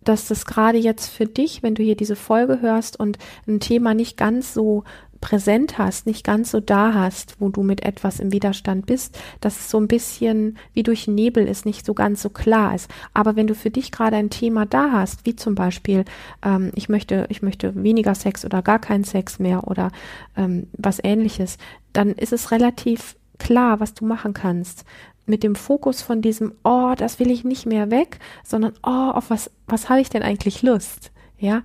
dass 0.03 0.27
das 0.27 0.45
gerade 0.45 0.77
jetzt 0.77 1.09
für 1.09 1.25
dich, 1.25 1.63
wenn 1.63 1.75
du 1.75 1.83
hier 1.83 1.95
diese 1.95 2.15
Folge 2.15 2.61
hörst 2.61 2.99
und 2.99 3.17
ein 3.47 3.59
Thema 3.59 3.93
nicht 3.93 4.17
ganz 4.17 4.53
so 4.53 4.83
präsent 5.23 5.77
hast, 5.77 6.05
nicht 6.05 6.25
ganz 6.25 6.51
so 6.51 6.59
da 6.59 6.93
hast, 6.93 7.37
wo 7.39 7.47
du 7.47 7.63
mit 7.63 7.83
etwas 7.83 8.19
im 8.19 8.33
Widerstand 8.33 8.85
bist, 8.85 9.17
dass 9.39 9.57
es 9.57 9.69
so 9.69 9.79
ein 9.79 9.87
bisschen 9.87 10.57
wie 10.73 10.83
durch 10.83 11.07
Nebel 11.07 11.47
ist, 11.47 11.65
nicht 11.65 11.85
so 11.85 11.93
ganz 11.93 12.21
so 12.21 12.29
klar 12.29 12.75
ist. 12.75 12.91
Aber 13.13 13.37
wenn 13.37 13.47
du 13.47 13.55
für 13.55 13.69
dich 13.69 13.93
gerade 13.93 14.17
ein 14.17 14.29
Thema 14.29 14.65
da 14.65 14.91
hast, 14.91 15.25
wie 15.25 15.37
zum 15.37 15.55
Beispiel, 15.55 16.03
ähm, 16.43 16.73
ich 16.75 16.89
möchte, 16.89 17.25
ich 17.29 17.41
möchte 17.41 17.81
weniger 17.81 18.15
Sex 18.15 18.43
oder 18.43 18.61
gar 18.61 18.79
keinen 18.79 19.05
Sex 19.05 19.39
mehr 19.39 19.65
oder 19.65 19.91
ähm, 20.35 20.67
was 20.77 20.99
ähnliches, 21.01 21.57
dann 21.93 22.09
ist 22.09 22.33
es 22.33 22.51
relativ 22.51 23.15
klar, 23.39 23.79
was 23.79 23.93
du 23.93 24.05
machen 24.05 24.33
kannst 24.33 24.83
mit 25.25 25.41
dem 25.41 25.55
Fokus 25.55 26.01
von 26.01 26.21
diesem, 26.21 26.51
oh, 26.65 26.95
das 26.97 27.19
will 27.19 27.31
ich 27.31 27.45
nicht 27.45 27.65
mehr 27.65 27.91
weg, 27.91 28.19
sondern, 28.43 28.73
oh, 28.83 29.11
auf 29.13 29.29
was, 29.29 29.49
was 29.67 29.87
habe 29.87 30.01
ich 30.01 30.09
denn 30.09 30.21
eigentlich 30.21 30.63
Lust? 30.63 31.13
Ja, 31.37 31.63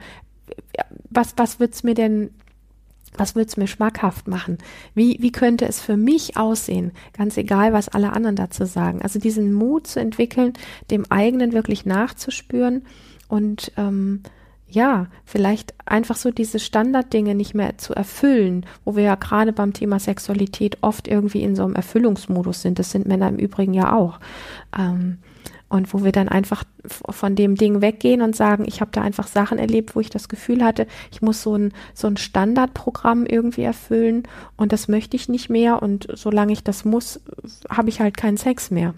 was, 1.10 1.34
was 1.36 1.58
wird's 1.58 1.82
mir 1.82 1.94
denn 1.94 2.30
was 3.16 3.34
wird's 3.34 3.56
mir 3.56 3.66
schmackhaft 3.66 4.28
machen? 4.28 4.58
Wie, 4.94 5.18
wie 5.20 5.32
könnte 5.32 5.66
es 5.66 5.80
für 5.80 5.96
mich 5.96 6.36
aussehen? 6.36 6.92
Ganz 7.16 7.36
egal, 7.36 7.72
was 7.72 7.88
alle 7.88 8.12
anderen 8.12 8.36
dazu 8.36 8.64
sagen. 8.64 9.02
Also 9.02 9.18
diesen 9.18 9.52
Mut 9.52 9.86
zu 9.86 10.00
entwickeln, 10.00 10.52
dem 10.90 11.04
eigenen 11.10 11.52
wirklich 11.52 11.86
nachzuspüren 11.86 12.84
und 13.28 13.72
ähm, 13.76 14.22
ja, 14.70 15.06
vielleicht 15.24 15.74
einfach 15.86 16.16
so 16.16 16.30
diese 16.30 16.58
Standarddinge 16.58 17.34
nicht 17.34 17.54
mehr 17.54 17.78
zu 17.78 17.94
erfüllen, 17.94 18.66
wo 18.84 18.96
wir 18.96 19.02
ja 19.02 19.14
gerade 19.14 19.52
beim 19.52 19.72
Thema 19.72 19.98
Sexualität 19.98 20.78
oft 20.82 21.08
irgendwie 21.08 21.42
in 21.42 21.56
so 21.56 21.64
einem 21.64 21.74
Erfüllungsmodus 21.74 22.62
sind. 22.62 22.78
Das 22.78 22.90
sind 22.90 23.06
Männer 23.06 23.28
im 23.28 23.38
Übrigen 23.38 23.72
ja 23.72 23.94
auch. 23.94 24.20
Ähm, 24.78 25.18
und 25.68 25.92
wo 25.92 26.02
wir 26.02 26.12
dann 26.12 26.28
einfach 26.28 26.64
von 26.86 27.34
dem 27.34 27.54
Ding 27.54 27.80
weggehen 27.80 28.22
und 28.22 28.34
sagen, 28.34 28.64
ich 28.66 28.80
habe 28.80 28.90
da 28.92 29.02
einfach 29.02 29.26
Sachen 29.26 29.58
erlebt, 29.58 29.94
wo 29.94 30.00
ich 30.00 30.10
das 30.10 30.28
Gefühl 30.28 30.64
hatte, 30.64 30.86
ich 31.12 31.22
muss 31.22 31.42
so 31.42 31.56
ein 31.56 31.72
so 31.94 32.06
ein 32.06 32.16
Standardprogramm 32.16 33.26
irgendwie 33.26 33.62
erfüllen 33.62 34.22
und 34.56 34.72
das 34.72 34.88
möchte 34.88 35.16
ich 35.16 35.28
nicht 35.28 35.50
mehr 35.50 35.82
und 35.82 36.08
solange 36.14 36.52
ich 36.52 36.64
das 36.64 36.84
muss, 36.84 37.20
habe 37.68 37.90
ich 37.90 38.00
halt 38.00 38.16
keinen 38.16 38.36
Sex 38.36 38.70
mehr. 38.70 38.94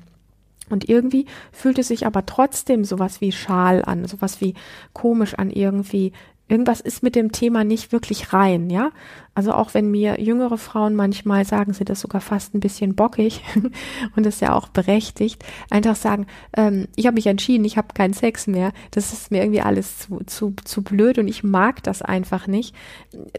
Und 0.70 0.88
irgendwie 0.88 1.26
fühlt 1.50 1.78
es 1.78 1.88
sich 1.88 2.06
aber 2.06 2.24
trotzdem 2.24 2.84
sowas 2.84 3.20
wie 3.20 3.32
Schal 3.32 3.84
an, 3.84 4.06
sowas 4.06 4.40
wie 4.40 4.54
komisch 4.92 5.34
an 5.34 5.50
irgendwie, 5.50 6.12
irgendwas 6.50 6.80
ist 6.80 7.02
mit 7.02 7.14
dem 7.14 7.32
Thema 7.32 7.64
nicht 7.64 7.92
wirklich 7.92 8.32
rein, 8.32 8.70
ja. 8.70 8.90
Also 9.32 9.52
auch 9.52 9.74
wenn 9.74 9.90
mir 9.90 10.20
jüngere 10.20 10.58
Frauen 10.58 10.96
manchmal 10.96 11.44
sagen, 11.44 11.72
sie 11.72 11.84
das 11.84 12.00
sogar 12.00 12.20
fast 12.20 12.52
ein 12.52 12.60
bisschen 12.60 12.96
bockig 12.96 13.42
und 14.16 14.26
das 14.26 14.34
ist 14.34 14.40
ja 14.40 14.54
auch 14.54 14.68
berechtigt, 14.68 15.44
einfach 15.70 15.94
sagen, 15.94 16.26
ähm, 16.56 16.88
ich 16.96 17.06
habe 17.06 17.14
mich 17.14 17.28
entschieden, 17.28 17.64
ich 17.64 17.76
habe 17.76 17.94
keinen 17.94 18.12
Sex 18.12 18.48
mehr, 18.48 18.72
das 18.90 19.12
ist 19.12 19.30
mir 19.30 19.42
irgendwie 19.42 19.60
alles 19.60 19.98
zu, 20.00 20.20
zu, 20.26 20.54
zu 20.64 20.82
blöd 20.82 21.18
und 21.18 21.28
ich 21.28 21.44
mag 21.44 21.82
das 21.84 22.02
einfach 22.02 22.48
nicht, 22.48 22.74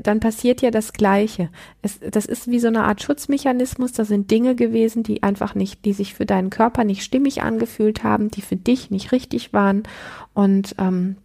dann 0.01 0.21
passiert 0.21 0.61
ja 0.61 0.71
das 0.71 0.93
Gleiche. 0.93 1.49
Es, 1.81 1.99
das 1.99 2.25
ist 2.25 2.49
wie 2.49 2.59
so 2.59 2.67
eine 2.67 2.85
Art 2.85 3.03
Schutzmechanismus, 3.03 3.91
da 3.91 4.05
sind 4.05 4.31
Dinge 4.31 4.55
gewesen, 4.55 5.03
die 5.03 5.23
einfach 5.23 5.55
nicht, 5.55 5.83
die 5.83 5.93
sich 5.93 6.13
für 6.13 6.25
deinen 6.25 6.49
Körper 6.49 6.85
nicht 6.85 7.03
stimmig 7.03 7.41
angefühlt 7.43 8.03
haben, 8.03 8.31
die 8.31 8.41
für 8.41 8.55
dich 8.55 8.89
nicht 8.89 9.11
richtig 9.11 9.51
waren 9.51 9.83
und 10.33 10.75
ähm, 10.79 11.17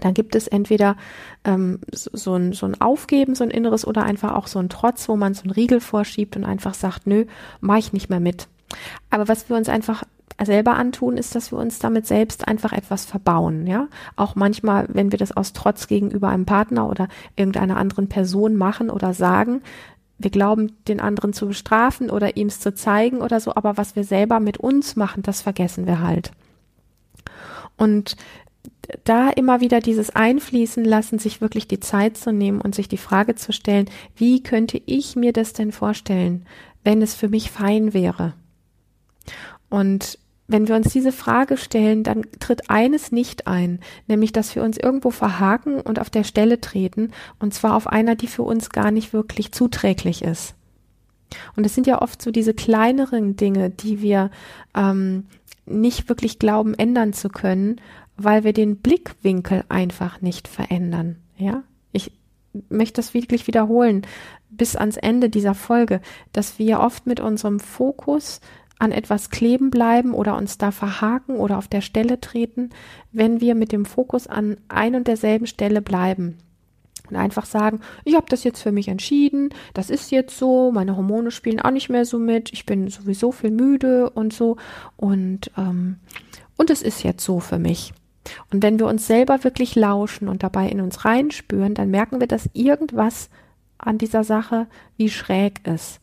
dann 0.00 0.14
gibt 0.14 0.34
es 0.34 0.46
entweder 0.46 0.96
ähm, 1.44 1.80
so, 1.92 2.34
ein, 2.34 2.52
so 2.52 2.66
ein 2.66 2.80
Aufgeben, 2.80 3.34
so 3.34 3.44
ein 3.44 3.50
inneres 3.50 3.86
oder 3.86 4.02
einfach 4.04 4.34
auch 4.34 4.46
so 4.46 4.58
ein 4.58 4.68
Trotz, 4.68 5.08
wo 5.08 5.16
man 5.16 5.34
so 5.34 5.42
einen 5.42 5.52
Riegel 5.52 5.80
vorschiebt 5.80 6.36
und 6.36 6.44
einfach 6.44 6.74
sagt, 6.74 7.06
nö, 7.06 7.26
mach 7.60 7.78
ich 7.78 7.92
nicht 7.92 8.10
mehr 8.10 8.20
mit. 8.20 8.48
Aber 9.10 9.28
was 9.28 9.48
wir 9.48 9.56
uns 9.56 9.68
einfach 9.68 10.04
selber 10.44 10.76
antun, 10.76 11.16
ist, 11.16 11.34
dass 11.34 11.50
wir 11.52 11.58
uns 11.58 11.78
damit 11.78 12.06
selbst 12.06 12.46
einfach 12.46 12.72
etwas 12.72 13.04
verbauen, 13.04 13.66
ja. 13.66 13.88
Auch 14.14 14.36
manchmal, 14.36 14.86
wenn 14.88 15.10
wir 15.10 15.18
das 15.18 15.36
aus 15.36 15.52
Trotz 15.52 15.88
gegenüber 15.88 16.28
einem 16.28 16.46
Partner 16.46 16.88
oder 16.88 17.08
irgendeiner 17.34 17.76
anderen 17.76 18.08
Person 18.08 18.56
machen 18.56 18.90
oder 18.90 19.14
sagen, 19.14 19.62
wir 20.18 20.30
glauben, 20.30 20.72
den 20.86 21.00
anderen 21.00 21.32
zu 21.32 21.46
bestrafen 21.46 22.10
oder 22.10 22.36
ihm 22.36 22.48
es 22.48 22.60
zu 22.60 22.74
zeigen 22.74 23.20
oder 23.20 23.40
so, 23.40 23.54
aber 23.54 23.76
was 23.76 23.96
wir 23.96 24.04
selber 24.04 24.40
mit 24.40 24.58
uns 24.58 24.96
machen, 24.96 25.22
das 25.22 25.42
vergessen 25.42 25.86
wir 25.86 26.00
halt. 26.00 26.32
Und 27.76 28.16
da 29.04 29.30
immer 29.30 29.60
wieder 29.60 29.80
dieses 29.80 30.10
Einfließen 30.10 30.84
lassen, 30.84 31.18
sich 31.18 31.40
wirklich 31.40 31.68
die 31.68 31.80
Zeit 31.80 32.16
zu 32.16 32.32
nehmen 32.32 32.60
und 32.60 32.74
sich 32.74 32.88
die 32.88 32.96
Frage 32.96 33.34
zu 33.34 33.52
stellen, 33.52 33.90
wie 34.16 34.42
könnte 34.42 34.80
ich 34.86 35.16
mir 35.16 35.32
das 35.32 35.52
denn 35.52 35.72
vorstellen, 35.72 36.46
wenn 36.84 37.02
es 37.02 37.14
für 37.14 37.28
mich 37.28 37.50
fein 37.50 37.92
wäre? 37.92 38.34
Und 39.68 40.18
wenn 40.46 40.66
wir 40.66 40.76
uns 40.76 40.92
diese 40.92 41.12
Frage 41.12 41.58
stellen, 41.58 42.02
dann 42.02 42.24
tritt 42.40 42.70
eines 42.70 43.12
nicht 43.12 43.46
ein, 43.46 43.80
nämlich 44.06 44.32
dass 44.32 44.56
wir 44.56 44.62
uns 44.62 44.78
irgendwo 44.78 45.10
verhaken 45.10 45.78
und 45.80 45.98
auf 45.98 46.08
der 46.08 46.24
Stelle 46.24 46.58
treten, 46.58 47.12
und 47.38 47.52
zwar 47.52 47.76
auf 47.76 47.86
einer, 47.86 48.14
die 48.14 48.28
für 48.28 48.42
uns 48.42 48.70
gar 48.70 48.90
nicht 48.90 49.12
wirklich 49.12 49.52
zuträglich 49.52 50.22
ist. 50.22 50.54
Und 51.54 51.66
es 51.66 51.74
sind 51.74 51.86
ja 51.86 52.00
oft 52.00 52.22
so 52.22 52.30
diese 52.30 52.54
kleineren 52.54 53.36
Dinge, 53.36 53.68
die 53.68 54.00
wir 54.00 54.30
ähm, 54.74 55.26
nicht 55.66 56.08
wirklich 56.08 56.38
glauben 56.38 56.72
ändern 56.72 57.12
zu 57.12 57.28
können, 57.28 57.78
weil 58.18 58.44
wir 58.44 58.52
den 58.52 58.76
Blickwinkel 58.76 59.64
einfach 59.68 60.20
nicht 60.20 60.48
verändern. 60.48 61.16
Ja, 61.36 61.62
ich 61.92 62.12
möchte 62.68 62.94
das 62.94 63.14
wirklich 63.14 63.46
wiederholen 63.46 64.02
bis 64.50 64.76
ans 64.76 64.96
Ende 64.96 65.30
dieser 65.30 65.54
Folge, 65.54 66.00
dass 66.32 66.58
wir 66.58 66.80
oft 66.80 67.06
mit 67.06 67.20
unserem 67.20 67.60
Fokus 67.60 68.40
an 68.78 68.92
etwas 68.92 69.30
kleben 69.30 69.70
bleiben 69.70 70.14
oder 70.14 70.36
uns 70.36 70.58
da 70.58 70.70
verhaken 70.70 71.36
oder 71.36 71.58
auf 71.58 71.68
der 71.68 71.80
Stelle 71.80 72.20
treten, 72.20 72.70
wenn 73.12 73.40
wir 73.40 73.54
mit 73.54 73.72
dem 73.72 73.84
Fokus 73.84 74.26
an 74.26 74.56
ein 74.68 74.94
und 74.94 75.08
derselben 75.08 75.46
Stelle 75.46 75.82
bleiben. 75.82 76.38
Und 77.08 77.16
einfach 77.16 77.46
sagen, 77.46 77.80
ich 78.04 78.14
habe 78.14 78.26
das 78.28 78.44
jetzt 78.44 78.62
für 78.62 78.72
mich 78.72 78.88
entschieden, 78.88 79.50
das 79.74 79.90
ist 79.90 80.10
jetzt 80.10 80.36
so, 80.36 80.70
meine 80.72 80.96
Hormone 80.96 81.30
spielen 81.30 81.60
auch 81.60 81.70
nicht 81.70 81.88
mehr 81.88 82.04
so 82.04 82.18
mit, 82.18 82.52
ich 82.52 82.66
bin 82.66 82.88
sowieso 82.88 83.32
viel 83.32 83.50
müde 83.50 84.10
und 84.10 84.32
so 84.32 84.56
und 84.96 85.50
ähm, 85.56 85.96
und 86.58 86.70
es 86.70 86.82
ist 86.82 87.04
jetzt 87.04 87.24
so 87.24 87.40
für 87.40 87.58
mich. 87.58 87.92
Und 88.52 88.62
wenn 88.62 88.78
wir 88.78 88.86
uns 88.86 89.06
selber 89.06 89.44
wirklich 89.44 89.74
lauschen 89.74 90.28
und 90.28 90.42
dabei 90.42 90.68
in 90.68 90.80
uns 90.80 91.04
reinspüren, 91.04 91.74
dann 91.74 91.90
merken 91.90 92.20
wir, 92.20 92.26
dass 92.26 92.48
irgendwas 92.52 93.30
an 93.78 93.98
dieser 93.98 94.24
Sache 94.24 94.66
wie 94.96 95.08
schräg 95.08 95.66
ist. 95.66 96.00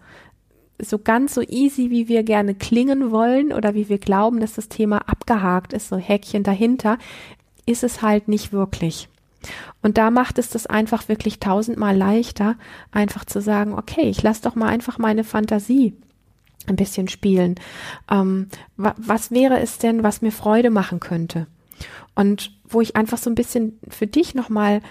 So 0.80 1.00
ganz 1.00 1.34
so 1.34 1.42
easy, 1.42 1.90
wie 1.90 2.08
wir 2.08 2.24
gerne 2.24 2.54
klingen 2.54 3.12
wollen 3.12 3.54
oder 3.54 3.76
wie 3.76 3.88
wir 3.88 3.98
glauben, 3.98 4.40
dass 4.40 4.54
das 4.54 4.70
Thema 4.70 4.98
abgehakt 5.10 5.74
ist, 5.74 5.90
so 5.90 5.98
Häkchen 5.98 6.44
dahinter, 6.44 6.98
ist 7.66 7.84
es 7.84 8.02
halt 8.02 8.28
nicht 8.28 8.52
wirklich. 8.52 9.10
Und 9.82 9.98
da 9.98 10.10
macht 10.10 10.38
es 10.38 10.50
das 10.50 10.66
einfach 10.66 11.08
wirklich 11.08 11.40
tausendmal 11.40 11.96
leichter, 11.96 12.56
einfach 12.92 13.26
zu 13.26 13.42
sagen, 13.42 13.74
okay, 13.74 14.10
ich 14.10 14.24
lasse 14.24 14.42
doch 14.42 14.56
mal 14.56 14.70
einfach 14.70 14.98
meine 14.98 15.24
Fantasie 15.24 15.94
ein 16.68 16.76
bisschen 16.76 17.08
spielen. 17.08 17.56
Ähm, 18.10 18.48
wa 18.78 18.96
was 18.98 19.32
wäre 19.32 19.60
es 19.60 19.78
denn, 19.78 20.04
was 20.04 20.22
mir 20.22 20.32
Freude 20.32 20.70
machen 20.70 21.00
könnte? 21.00 21.48
Und 22.16 22.52
wo 22.64 22.82
ich 22.82 22.96
einfach 22.96 23.18
so 23.18 23.30
ein 23.30 23.36
bisschen 23.36 23.80
für 23.90 24.08
dich 24.08 24.36
nochmal 24.36 24.82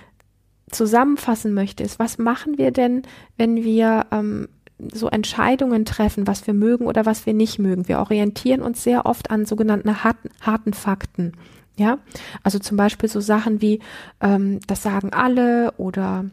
zusammenfassen 0.70 1.54
möchte, 1.54 1.82
ist, 1.82 1.98
was 1.98 2.18
machen 2.18 2.58
wir 2.58 2.70
denn, 2.70 3.02
wenn 3.36 3.56
wir 3.64 4.06
ähm, 4.10 4.48
so 4.92 5.08
Entscheidungen 5.08 5.84
treffen, 5.84 6.26
was 6.26 6.46
wir 6.46 6.54
mögen 6.54 6.86
oder 6.86 7.06
was 7.06 7.26
wir 7.26 7.34
nicht 7.34 7.58
mögen. 7.58 7.88
Wir 7.88 8.00
orientieren 8.00 8.60
uns 8.60 8.82
sehr 8.82 9.06
oft 9.06 9.30
an 9.30 9.46
sogenannten 9.46 10.02
harten, 10.04 10.30
harten 10.40 10.72
Fakten. 10.72 11.32
Ja, 11.76 11.98
also 12.42 12.58
zum 12.60 12.76
Beispiel 12.76 13.08
so 13.08 13.20
Sachen 13.20 13.60
wie, 13.60 13.80
ähm, 14.20 14.60
das 14.66 14.82
sagen 14.82 15.12
alle 15.12 15.72
oder 15.76 16.26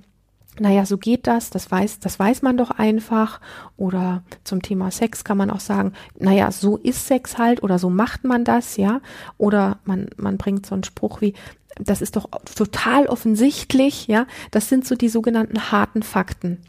naja, 0.60 0.86
so 0.86 0.98
geht 0.98 1.28
das, 1.28 1.50
das 1.50 1.72
weiß, 1.72 2.00
das 2.00 2.20
weiß 2.20 2.42
man 2.42 2.58
doch 2.58 2.72
einfach. 2.72 3.40
Oder 3.78 4.24
zum 4.44 4.62
Thema 4.62 4.92
Sex 4.92 5.24
kann 5.24 5.38
man 5.38 5.50
auch 5.50 5.60
sagen, 5.60 5.94
naja, 6.20 6.52
so 6.52 6.78
ist 6.78 7.08
Sex 7.08 7.38
halt 7.38 7.64
oder 7.64 7.80
so 7.80 7.90
macht 7.90 8.24
man 8.24 8.44
das, 8.44 8.78
ja. 8.78 9.02
Oder 9.38 9.80
man, 9.86 10.10
man 10.18 10.38
bringt 10.38 10.66
so 10.66 10.76
einen 10.76 10.84
Spruch 10.84 11.22
wie, 11.22 11.34
das 11.80 12.02
ist 12.02 12.16
doch 12.16 12.30
total 12.56 13.08
offensichtlich, 13.08 14.08
ja. 14.08 14.28
Das 14.52 14.68
sind 14.68 14.86
so 14.86 14.96
die 14.96 15.10
sogenannten 15.10 15.72
harten 15.72 16.04
Fakten. 16.04 16.60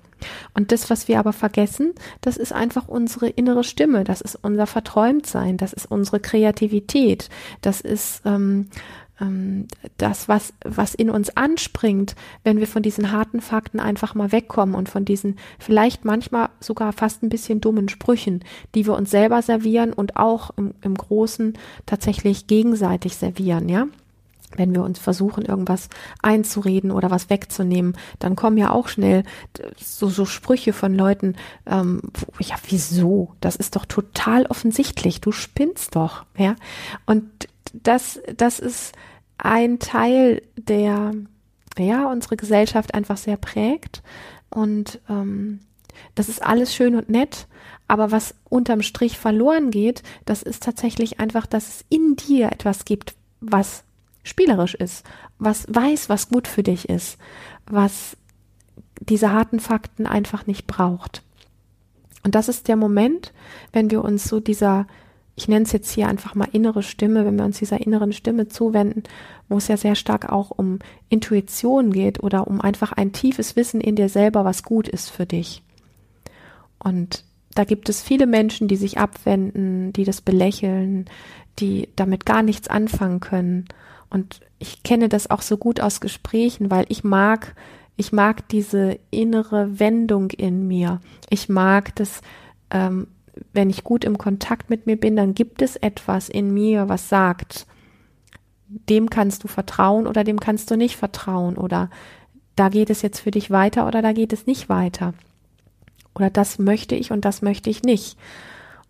Und 0.54 0.72
das, 0.72 0.90
was 0.90 1.08
wir 1.08 1.18
aber 1.18 1.32
vergessen, 1.32 1.92
das 2.20 2.36
ist 2.36 2.52
einfach 2.52 2.88
unsere 2.88 3.28
innere 3.28 3.64
Stimme, 3.64 4.04
das 4.04 4.20
ist 4.20 4.38
unser 4.42 4.66
Verträumtsein, 4.66 5.56
das 5.56 5.72
ist 5.72 5.90
unsere 5.90 6.20
Kreativität, 6.20 7.28
das 7.60 7.80
ist 7.80 8.22
ähm, 8.24 8.68
das, 9.98 10.28
was, 10.28 10.52
was 10.64 10.94
in 10.94 11.10
uns 11.10 11.36
anspringt, 11.36 12.16
wenn 12.44 12.58
wir 12.58 12.66
von 12.66 12.82
diesen 12.82 13.12
harten 13.12 13.40
Fakten 13.40 13.78
einfach 13.78 14.14
mal 14.14 14.32
wegkommen 14.32 14.74
und 14.74 14.88
von 14.88 15.04
diesen 15.04 15.36
vielleicht 15.58 16.04
manchmal 16.04 16.48
sogar 16.60 16.92
fast 16.92 17.22
ein 17.22 17.28
bisschen 17.28 17.60
dummen 17.60 17.88
Sprüchen, 17.88 18.44
die 18.74 18.86
wir 18.86 18.94
uns 18.94 19.10
selber 19.10 19.42
servieren 19.42 19.92
und 19.92 20.16
auch 20.16 20.50
im, 20.56 20.74
im 20.82 20.94
Großen 20.94 21.56
tatsächlich 21.86 22.46
gegenseitig 22.46 23.16
servieren, 23.16 23.68
ja 23.68 23.86
wenn 24.56 24.74
wir 24.74 24.82
uns 24.82 24.98
versuchen, 24.98 25.46
irgendwas 25.46 25.88
einzureden 26.20 26.90
oder 26.90 27.10
was 27.10 27.30
wegzunehmen, 27.30 27.96
dann 28.18 28.36
kommen 28.36 28.58
ja 28.58 28.70
auch 28.70 28.88
schnell 28.88 29.24
so, 29.76 30.10
so 30.10 30.26
Sprüche 30.26 30.74
von 30.74 30.94
Leuten, 30.94 31.36
ähm, 31.64 32.02
ja, 32.38 32.56
wieso? 32.68 33.32
Das 33.40 33.56
ist 33.56 33.76
doch 33.76 33.86
total 33.86 34.44
offensichtlich, 34.44 35.22
du 35.22 35.32
spinnst 35.32 35.96
doch, 35.96 36.26
ja. 36.36 36.54
Und 37.06 37.48
das, 37.72 38.20
das 38.36 38.58
ist 38.58 38.94
ein 39.38 39.78
Teil, 39.78 40.42
der 40.56 41.14
ja 41.78 42.10
unsere 42.10 42.36
Gesellschaft 42.36 42.94
einfach 42.94 43.16
sehr 43.16 43.36
prägt. 43.36 44.02
Und 44.50 45.00
ähm, 45.08 45.60
das 46.14 46.28
ist 46.28 46.42
alles 46.42 46.74
schön 46.74 46.94
und 46.94 47.08
nett, 47.08 47.46
aber 47.88 48.10
was 48.10 48.34
unterm 48.48 48.82
Strich 48.82 49.18
verloren 49.18 49.70
geht, 49.70 50.02
das 50.24 50.42
ist 50.42 50.62
tatsächlich 50.62 51.20
einfach, 51.20 51.46
dass 51.46 51.68
es 51.68 51.84
in 51.88 52.16
dir 52.16 52.52
etwas 52.52 52.84
gibt, 52.84 53.14
was 53.40 53.84
spielerisch 54.22 54.74
ist, 54.74 55.04
was 55.38 55.66
weiß, 55.68 56.08
was 56.08 56.28
gut 56.28 56.46
für 56.46 56.62
dich 56.62 56.88
ist, 56.88 57.18
was 57.66 58.16
diese 59.00 59.32
harten 59.32 59.60
Fakten 59.60 60.06
einfach 60.06 60.46
nicht 60.46 60.66
braucht. 60.66 61.22
Und 62.22 62.34
das 62.34 62.48
ist 62.48 62.68
der 62.68 62.76
Moment, 62.76 63.32
wenn 63.72 63.90
wir 63.90 64.04
uns 64.04 64.24
so 64.24 64.38
dieser, 64.38 64.86
ich 65.34 65.48
nenne 65.48 65.64
es 65.64 65.72
jetzt 65.72 65.90
hier 65.90 66.08
einfach 66.08 66.34
mal 66.34 66.48
innere 66.52 66.82
Stimme, 66.82 67.24
wenn 67.24 67.36
wir 67.36 67.44
uns 67.44 67.58
dieser 67.58 67.80
inneren 67.80 68.12
Stimme 68.12 68.48
zuwenden, 68.48 69.04
wo 69.48 69.56
es 69.56 69.68
ja 69.68 69.76
sehr 69.76 69.94
stark 69.94 70.30
auch 70.30 70.50
um 70.50 70.78
Intuition 71.08 71.92
geht 71.92 72.22
oder 72.22 72.46
um 72.46 72.60
einfach 72.60 72.92
ein 72.92 73.12
tiefes 73.12 73.56
Wissen 73.56 73.80
in 73.80 73.96
dir 73.96 74.08
selber, 74.08 74.44
was 74.44 74.62
gut 74.62 74.88
ist 74.88 75.10
für 75.10 75.24
dich. 75.24 75.62
Und 76.78 77.24
da 77.54 77.64
gibt 77.64 77.88
es 77.88 78.02
viele 78.02 78.26
Menschen, 78.26 78.68
die 78.68 78.76
sich 78.76 78.98
abwenden, 78.98 79.92
die 79.92 80.04
das 80.04 80.20
belächeln, 80.20 81.06
die 81.58 81.88
damit 81.96 82.26
gar 82.26 82.42
nichts 82.42 82.68
anfangen 82.68 83.20
können. 83.20 83.66
Und 84.10 84.40
ich 84.58 84.82
kenne 84.82 85.08
das 85.08 85.30
auch 85.30 85.42
so 85.42 85.56
gut 85.56 85.80
aus 85.80 86.00
Gesprächen, 86.00 86.70
weil 86.70 86.84
ich 86.88 87.04
mag, 87.04 87.54
ich 87.96 88.12
mag 88.12 88.48
diese 88.48 88.98
innere 89.10 89.78
Wendung 89.78 90.30
in 90.30 90.66
mir. 90.66 91.00
Ich 91.30 91.48
mag 91.48 91.94
das, 91.96 92.20
ähm, 92.70 93.06
wenn 93.52 93.70
ich 93.70 93.84
gut 93.84 94.04
im 94.04 94.18
Kontakt 94.18 94.70
mit 94.70 94.86
mir 94.86 94.96
bin, 94.96 95.16
dann 95.16 95.34
gibt 95.34 95.62
es 95.62 95.76
etwas 95.76 96.28
in 96.28 96.52
mir, 96.52 96.88
was 96.88 97.08
sagt, 97.08 97.66
dem 98.68 99.10
kannst 99.10 99.44
du 99.44 99.48
vertrauen 99.48 100.06
oder 100.06 100.24
dem 100.24 100.40
kannst 100.40 100.70
du 100.70 100.76
nicht 100.76 100.96
vertrauen 100.96 101.56
oder 101.56 101.90
da 102.56 102.68
geht 102.68 102.90
es 102.90 103.02
jetzt 103.02 103.20
für 103.20 103.30
dich 103.30 103.50
weiter 103.50 103.86
oder 103.86 104.02
da 104.02 104.12
geht 104.12 104.32
es 104.32 104.46
nicht 104.46 104.68
weiter. 104.68 105.14
Oder 106.14 106.30
das 106.30 106.58
möchte 106.58 106.94
ich 106.94 107.10
und 107.10 107.24
das 107.24 107.42
möchte 107.42 107.70
ich 107.70 107.82
nicht. 107.82 108.18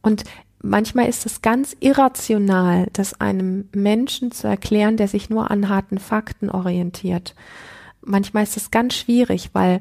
Und 0.02 0.24
manchmal 0.60 1.08
ist 1.08 1.26
es 1.26 1.42
ganz 1.42 1.76
irrational, 1.78 2.88
das 2.92 3.20
einem 3.20 3.68
Menschen 3.72 4.32
zu 4.32 4.48
erklären, 4.48 4.96
der 4.96 5.08
sich 5.08 5.30
nur 5.30 5.50
an 5.50 5.68
harten 5.68 5.98
Fakten 5.98 6.50
orientiert. 6.50 7.34
Manchmal 8.00 8.42
ist 8.42 8.56
es 8.56 8.72
ganz 8.72 8.94
schwierig, 8.94 9.50
weil 9.52 9.80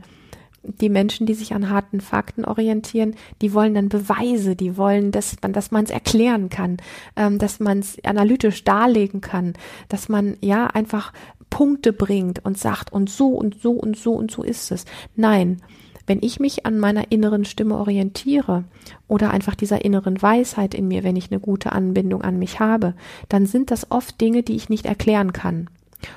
die 0.63 0.89
Menschen, 0.89 1.25
die 1.25 1.33
sich 1.33 1.53
an 1.53 1.69
harten 1.69 2.01
Fakten 2.01 2.45
orientieren, 2.45 3.15
die 3.41 3.53
wollen 3.53 3.73
dann 3.73 3.89
Beweise, 3.89 4.55
die 4.55 4.77
wollen, 4.77 5.11
dass 5.11 5.35
man, 5.41 5.53
dass 5.53 5.71
man 5.71 5.85
es 5.85 5.89
erklären 5.89 6.49
kann, 6.49 6.77
ähm, 7.15 7.39
dass 7.39 7.59
man 7.59 7.79
es 7.79 7.97
analytisch 8.03 8.63
darlegen 8.63 9.21
kann, 9.21 9.53
dass 9.89 10.09
man 10.09 10.37
ja 10.41 10.67
einfach 10.67 11.13
Punkte 11.49 11.93
bringt 11.93 12.45
und 12.45 12.57
sagt 12.57 12.93
und 12.93 13.09
so 13.09 13.29
und 13.29 13.59
so 13.59 13.71
und 13.71 13.97
so 13.97 14.13
und 14.13 14.31
so 14.31 14.43
ist 14.43 14.71
es. 14.71 14.85
Nein, 15.15 15.61
wenn 16.07 16.19
ich 16.21 16.39
mich 16.39 16.65
an 16.65 16.79
meiner 16.79 17.11
inneren 17.11 17.45
Stimme 17.45 17.77
orientiere 17.77 18.63
oder 19.07 19.31
einfach 19.31 19.55
dieser 19.55 19.83
inneren 19.85 20.21
Weisheit 20.21 20.73
in 20.73 20.87
mir, 20.87 21.03
wenn 21.03 21.15
ich 21.15 21.31
eine 21.31 21.39
gute 21.39 21.71
Anbindung 21.71 22.21
an 22.21 22.39
mich 22.39 22.59
habe, 22.59 22.95
dann 23.29 23.45
sind 23.45 23.71
das 23.71 23.91
oft 23.91 24.19
Dinge, 24.19 24.43
die 24.43 24.55
ich 24.55 24.69
nicht 24.69 24.85
erklären 24.85 25.33
kann. 25.33 25.69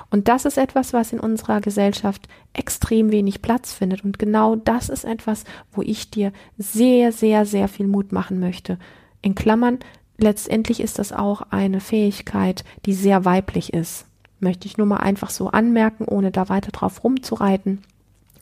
Und 0.09 0.27
das 0.27 0.45
ist 0.45 0.57
etwas, 0.57 0.93
was 0.93 1.13
in 1.13 1.19
unserer 1.19 1.61
Gesellschaft 1.61 2.27
extrem 2.53 3.11
wenig 3.11 3.41
Platz 3.41 3.73
findet. 3.73 4.03
Und 4.03 4.19
genau 4.19 4.55
das 4.55 4.89
ist 4.89 5.05
etwas, 5.05 5.43
wo 5.71 5.81
ich 5.81 6.09
dir 6.09 6.31
sehr, 6.57 7.11
sehr, 7.11 7.45
sehr 7.45 7.67
viel 7.67 7.87
Mut 7.87 8.11
machen 8.11 8.39
möchte. 8.39 8.77
In 9.21 9.35
Klammern, 9.35 9.79
letztendlich 10.17 10.79
ist 10.79 10.99
das 10.99 11.11
auch 11.11 11.41
eine 11.49 11.79
Fähigkeit, 11.79 12.63
die 12.85 12.93
sehr 12.93 13.25
weiblich 13.25 13.73
ist. 13.73 14.05
Möchte 14.39 14.67
ich 14.67 14.77
nur 14.77 14.87
mal 14.87 14.97
einfach 14.97 15.29
so 15.29 15.49
anmerken, 15.49 16.05
ohne 16.05 16.31
da 16.31 16.49
weiter 16.49 16.71
drauf 16.71 17.03
rumzureiten. 17.03 17.81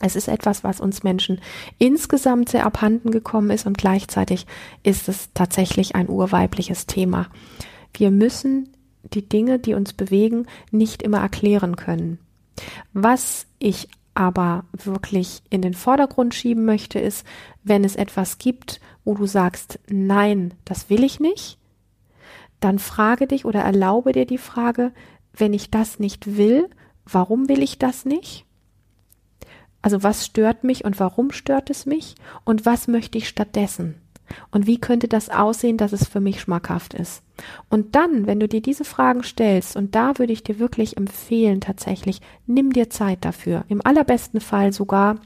Es 0.00 0.16
ist 0.16 0.28
etwas, 0.28 0.64
was 0.64 0.80
uns 0.80 1.02
Menschen 1.02 1.40
insgesamt 1.78 2.50
sehr 2.50 2.66
abhanden 2.66 3.10
gekommen 3.10 3.50
ist 3.50 3.66
und 3.66 3.78
gleichzeitig 3.78 4.46
ist 4.82 5.08
es 5.08 5.30
tatsächlich 5.32 5.94
ein 5.94 6.08
urweibliches 6.08 6.86
Thema. 6.86 7.28
Wir 7.94 8.10
müssen 8.10 8.68
die 9.12 9.28
Dinge, 9.28 9.58
die 9.58 9.74
uns 9.74 9.92
bewegen, 9.92 10.46
nicht 10.70 11.02
immer 11.02 11.18
erklären 11.18 11.76
können. 11.76 12.18
Was 12.92 13.46
ich 13.58 13.88
aber 14.14 14.64
wirklich 14.72 15.42
in 15.50 15.60
den 15.60 15.74
Vordergrund 15.74 16.34
schieben 16.34 16.64
möchte, 16.64 16.98
ist, 16.98 17.26
wenn 17.62 17.84
es 17.84 17.96
etwas 17.96 18.38
gibt, 18.38 18.80
wo 19.04 19.14
du 19.14 19.26
sagst, 19.26 19.80
nein, 19.88 20.54
das 20.64 20.88
will 20.88 21.02
ich 21.02 21.20
nicht, 21.20 21.58
dann 22.60 22.78
frage 22.78 23.26
dich 23.26 23.44
oder 23.44 23.60
erlaube 23.60 24.12
dir 24.12 24.26
die 24.26 24.38
Frage, 24.38 24.92
wenn 25.32 25.52
ich 25.52 25.70
das 25.70 25.98
nicht 25.98 26.36
will, 26.36 26.70
warum 27.04 27.48
will 27.48 27.62
ich 27.62 27.78
das 27.78 28.04
nicht? 28.04 28.46
Also 29.82 30.02
was 30.02 30.24
stört 30.24 30.64
mich 30.64 30.84
und 30.84 30.98
warum 30.98 31.30
stört 31.30 31.68
es 31.68 31.84
mich 31.84 32.14
und 32.44 32.64
was 32.64 32.88
möchte 32.88 33.18
ich 33.18 33.28
stattdessen? 33.28 33.96
Und 34.50 34.66
wie 34.66 34.78
könnte 34.78 35.08
das 35.08 35.28
aussehen, 35.28 35.76
dass 35.76 35.92
es 35.92 36.06
für 36.06 36.20
mich 36.20 36.40
schmackhaft 36.40 36.94
ist? 36.94 37.22
Und 37.68 37.94
dann, 37.94 38.26
wenn 38.26 38.40
du 38.40 38.48
dir 38.48 38.62
diese 38.62 38.84
Fragen 38.84 39.22
stellst, 39.22 39.76
und 39.76 39.94
da 39.94 40.18
würde 40.18 40.32
ich 40.32 40.42
dir 40.42 40.58
wirklich 40.58 40.96
empfehlen, 40.96 41.60
tatsächlich, 41.60 42.20
nimm 42.46 42.72
dir 42.72 42.90
Zeit 42.90 43.24
dafür. 43.24 43.64
Im 43.68 43.84
allerbesten 43.84 44.40
Fall 44.40 44.72
sogar 44.72 45.16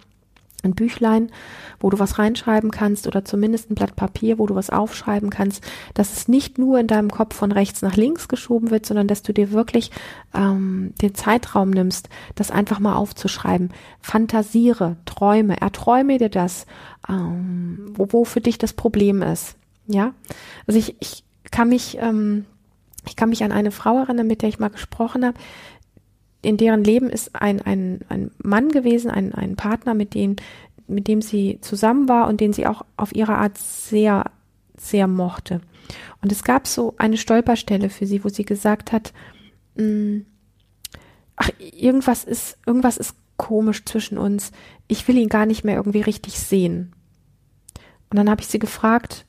ein 0.62 0.75
Büchlein, 0.75 1.31
wo 1.79 1.88
du 1.90 1.99
was 1.99 2.18
reinschreiben 2.18 2.71
kannst 2.71 3.07
oder 3.07 3.25
zumindest 3.25 3.71
ein 3.71 3.75
Blatt 3.75 3.94
Papier, 3.94 4.38
wo 4.38 4.47
du 4.47 4.55
was 4.55 4.71
aufschreiben 4.71 5.31
kannst, 5.31 5.62
dass 5.94 6.16
es 6.16 6.29
nicht 6.29 6.59
nur 6.59 6.81
in 6.81 6.88
deinem 6.88 7.11
Kopf 7.11 7.37
von 7.37 7.53
rechts 7.53 7.83
nach 7.83 7.97
links 7.97 8.29
geschoben 8.29 8.71
wird, 8.71 8.85
sondern 8.85 9.07
dass 9.07 9.23
du 9.23 9.33
dir 9.33 9.53
wirklich 9.53 9.90
ähm, 10.35 10.94
den 11.01 11.14
Zeitraum 11.14 11.71
nimmst, 11.71 12.09
das 12.35 12.51
einfach 12.51 12.81
mal 12.81 12.97
aufzuschreiben. 12.97 13.73
Fantasiere, 14.01 14.97
träume, 15.05 15.61
erträume 15.61 16.18
dir 16.18 16.31
das, 16.31 16.66
ähm, 17.09 17.92
wo, 17.94 18.09
wo 18.11 18.25
für 18.25 18.40
dich 18.40 18.59
das 18.59 18.73
Problem 18.73 19.23
ist. 19.23 19.57
Ja, 19.87 20.12
also 20.66 20.79
ich, 20.79 20.97
ich 21.01 21.25
kann 21.51 21.68
mich, 21.68 21.99
ähm, 22.01 22.44
ich 23.07 23.16
kann 23.16 23.31
mich 23.31 23.44
an 23.44 23.53
eine 23.53 23.71
Frau 23.71 23.97
erinnern, 23.99 24.27
mit 24.27 24.42
der 24.42 24.49
ich 24.49 24.59
mal 24.59 24.68
gesprochen 24.68 25.25
habe, 25.25 25.38
in 26.42 26.57
deren 26.57 26.85
Leben 26.85 27.11
ist 27.11 27.35
ein, 27.35 27.61
ein, 27.61 28.01
ein 28.09 28.31
Mann 28.38 28.68
gewesen, 28.68 29.11
ein, 29.11 29.35
ein 29.35 29.57
Partner, 29.57 29.94
mit 29.94 30.14
dem, 30.14 30.37
mit 30.87 31.09
dem 31.09 31.20
sie 31.20 31.59
zusammen 31.61 32.09
war 32.09 32.29
und 32.29 32.40
den 32.40 32.53
sie 32.53 32.66
auch 32.66 32.85
auf 32.96 33.14
ihre 33.14 33.37
Art 33.37 33.59
sehr, 33.59 34.31
sehr 34.77 35.07
mochte. 35.07 35.61
Und 36.22 36.33
es 36.33 36.44
gab 36.44 36.66
so 36.66 36.94
eine 36.98 37.16
Stolperstelle 37.16 37.90
für 37.90 38.07
sie, 38.07 38.24
wo 38.24 38.29
sie 38.29 38.44
gesagt 38.44 38.92
hat, 38.92 39.12
mh, 39.77 39.85
hm, 39.85 40.27
ach, 41.37 41.51
irgendwas 41.59 42.24
ist, 42.24 42.59
irgendwas 42.66 42.96
ist 42.96 43.14
komisch 43.37 43.85
zwischen 43.85 44.18
uns. 44.18 44.53
Ich 44.88 45.07
will 45.09 45.16
ihn 45.16 45.29
gar 45.29 45.46
nicht 45.46 45.64
mehr 45.64 45.77
irgendwie 45.77 46.01
richtig 46.01 46.38
sehen. 46.38 46.92
Und 48.11 48.16
dann 48.16 48.29
habe 48.29 48.40
ich 48.40 48.48
sie 48.48 48.59
gefragt, 48.59 49.24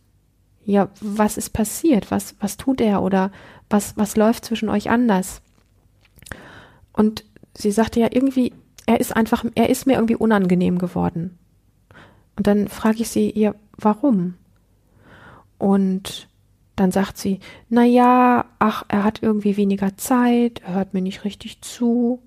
ja, 0.65 0.89
was 1.02 1.38
ist 1.38 1.52
passiert? 1.52 2.12
Was, 2.12 2.36
was 2.39 2.58
tut 2.58 2.82
er 2.82 3.02
oder 3.02 3.32
was, 3.69 3.98
was 3.98 4.15
läuft 4.15 4.45
zwischen 4.45 4.69
euch 4.69 4.89
anders? 4.89 5.41
Und 7.00 7.24
sie 7.54 7.72
sagte 7.72 8.02
ja 8.02 8.10
irgendwie, 8.12 8.52
er 8.86 9.00
ist 9.00 9.16
einfach, 9.16 9.46
er 9.56 9.70
ist 9.70 9.88
mir 9.88 9.94
irgendwie 9.94 10.18
unangenehm 10.18 10.78
geworden. 10.78 11.40
Und 12.36 12.46
dann 12.46 12.68
frage 12.68 13.04
ich 13.04 13.08
sie, 13.08 13.32
ja, 13.40 13.56
warum? 13.78 14.34
Und 15.58 16.28
dann 16.76 16.92
sagt 16.92 17.18
sie, 17.18 17.40
na 17.70 17.86
ja, 17.86 18.44
ach, 18.60 18.84
er 18.90 19.06
hat 19.06 19.24
irgendwie 19.24 19.56
weniger 19.56 19.96
Zeit, 19.96 20.60
er 20.60 20.74
hört 20.74 20.94
mir 20.94 21.02
nicht 21.02 21.24
richtig 21.24 21.62
zu 21.62 22.22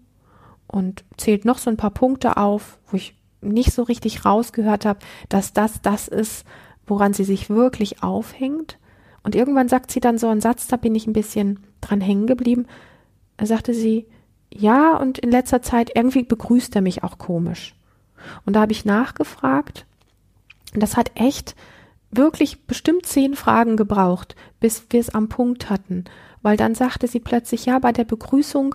und 0.68 1.04
zählt 1.18 1.44
noch 1.44 1.58
so 1.58 1.68
ein 1.68 1.76
paar 1.76 1.90
Punkte 1.90 2.38
auf, 2.38 2.78
wo 2.86 2.96
ich 2.96 3.14
nicht 3.42 3.74
so 3.74 3.82
richtig 3.82 4.24
rausgehört 4.24 4.86
habe, 4.86 5.00
dass 5.28 5.52
das 5.52 5.82
das 5.82 6.08
ist, 6.08 6.46
woran 6.86 7.12
sie 7.12 7.24
sich 7.24 7.50
wirklich 7.50 8.02
aufhängt. 8.02 8.78
Und 9.22 9.34
irgendwann 9.34 9.68
sagt 9.68 9.90
sie 9.90 10.00
dann 10.00 10.16
so 10.16 10.28
einen 10.28 10.40
Satz, 10.40 10.66
da 10.66 10.78
bin 10.78 10.94
ich 10.94 11.06
ein 11.06 11.12
bisschen 11.12 11.60
dran 11.82 12.00
hängen 12.00 12.26
geblieben. 12.26 12.66
Da 13.36 13.44
sagte 13.44 13.74
sie, 13.74 14.06
ja, 14.58 14.96
und 14.96 15.18
in 15.18 15.30
letzter 15.30 15.62
Zeit 15.62 15.92
irgendwie 15.94 16.22
begrüßt 16.22 16.74
er 16.76 16.82
mich 16.82 17.02
auch 17.02 17.18
komisch. 17.18 17.74
Und 18.44 18.54
da 18.54 18.60
habe 18.60 18.72
ich 18.72 18.84
nachgefragt. 18.84 19.86
Und 20.74 20.82
das 20.82 20.96
hat 20.96 21.12
echt 21.14 21.54
wirklich 22.10 22.66
bestimmt 22.66 23.06
zehn 23.06 23.34
Fragen 23.34 23.76
gebraucht, 23.76 24.36
bis 24.60 24.86
wir 24.90 25.00
es 25.00 25.10
am 25.10 25.28
Punkt 25.28 25.70
hatten. 25.70 26.04
Weil 26.42 26.56
dann 26.56 26.74
sagte 26.74 27.08
sie 27.08 27.20
plötzlich, 27.20 27.66
ja, 27.66 27.78
bei 27.78 27.92
der 27.92 28.04
Begrüßung, 28.04 28.74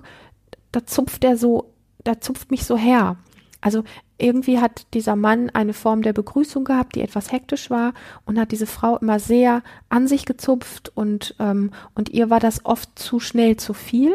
da 0.71 0.85
zupft 0.85 1.23
er 1.23 1.37
so, 1.37 1.71
da 2.03 2.19
zupft 2.19 2.51
mich 2.51 2.65
so 2.65 2.77
her. 2.77 3.17
Also 3.61 3.83
irgendwie 4.17 4.59
hat 4.59 4.87
dieser 4.93 5.15
Mann 5.15 5.49
eine 5.51 5.73
Form 5.73 6.01
der 6.01 6.13
Begrüßung 6.13 6.63
gehabt, 6.63 6.95
die 6.95 7.01
etwas 7.01 7.31
hektisch 7.31 7.69
war 7.69 7.93
und 8.25 8.39
hat 8.39 8.51
diese 8.51 8.67
Frau 8.67 8.97
immer 8.97 9.19
sehr 9.19 9.61
an 9.89 10.07
sich 10.07 10.25
gezupft 10.25 10.91
und, 10.95 11.35
ähm, 11.39 11.71
und 11.93 12.09
ihr 12.09 12.29
war 12.29 12.39
das 12.39 12.65
oft 12.65 12.97
zu 12.97 13.19
schnell 13.19 13.57
zu 13.57 13.73
viel. 13.73 14.13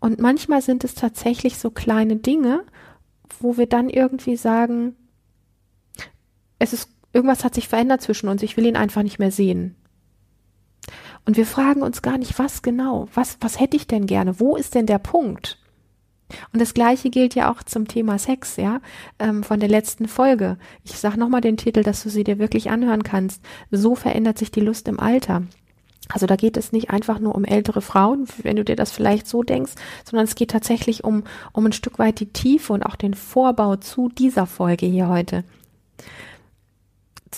Und 0.00 0.20
manchmal 0.20 0.62
sind 0.62 0.84
es 0.84 0.94
tatsächlich 0.94 1.58
so 1.58 1.70
kleine 1.70 2.16
Dinge, 2.16 2.64
wo 3.40 3.56
wir 3.56 3.66
dann 3.66 3.90
irgendwie 3.90 4.36
sagen, 4.36 4.94
es 6.58 6.72
ist, 6.72 6.90
irgendwas 7.12 7.44
hat 7.44 7.54
sich 7.54 7.68
verändert 7.68 8.02
zwischen 8.02 8.28
uns, 8.28 8.42
ich 8.42 8.56
will 8.56 8.66
ihn 8.66 8.76
einfach 8.76 9.02
nicht 9.02 9.18
mehr 9.18 9.30
sehen. 9.30 9.74
Und 11.24 11.36
wir 11.36 11.46
fragen 11.46 11.82
uns 11.82 12.00
gar 12.00 12.16
nicht, 12.16 12.38
was 12.38 12.62
genau, 12.62 13.08
was, 13.12 13.36
was 13.40 13.60
hätte 13.60 13.76
ich 13.76 13.86
denn 13.86 14.06
gerne, 14.06 14.40
wo 14.40 14.56
ist 14.56 14.74
denn 14.74 14.86
der 14.86 14.98
Punkt? 14.98 15.58
Und 16.52 16.60
das 16.60 16.74
Gleiche 16.74 17.10
gilt 17.10 17.34
ja 17.34 17.50
auch 17.50 17.62
zum 17.62 17.88
Thema 17.88 18.18
Sex, 18.18 18.56
ja, 18.56 18.80
ähm, 19.18 19.42
von 19.42 19.60
der 19.60 19.68
letzten 19.68 20.08
Folge. 20.08 20.58
Ich 20.84 20.92
sage 20.98 21.18
nochmal 21.18 21.40
den 21.40 21.56
Titel, 21.56 21.82
dass 21.82 22.02
du 22.02 22.10
sie 22.10 22.24
dir 22.24 22.38
wirklich 22.38 22.70
anhören 22.70 23.02
kannst. 23.02 23.42
So 23.70 23.94
verändert 23.94 24.38
sich 24.38 24.50
die 24.50 24.60
Lust 24.60 24.88
im 24.88 25.00
Alter. 25.00 25.42
Also 26.08 26.26
da 26.26 26.36
geht 26.36 26.56
es 26.56 26.72
nicht 26.72 26.90
einfach 26.90 27.18
nur 27.18 27.34
um 27.34 27.44
ältere 27.44 27.82
Frauen, 27.82 28.26
wenn 28.42 28.56
du 28.56 28.64
dir 28.64 28.76
das 28.76 28.90
vielleicht 28.90 29.26
so 29.26 29.42
denkst, 29.42 29.72
sondern 30.04 30.24
es 30.24 30.34
geht 30.34 30.50
tatsächlich 30.50 31.04
um, 31.04 31.24
um 31.52 31.66
ein 31.66 31.72
Stück 31.72 31.98
weit 31.98 32.20
die 32.20 32.32
Tiefe 32.32 32.72
und 32.72 32.82
auch 32.84 32.96
den 32.96 33.14
Vorbau 33.14 33.76
zu 33.76 34.08
dieser 34.08 34.46
Folge 34.46 34.86
hier 34.86 35.08
heute. 35.08 35.44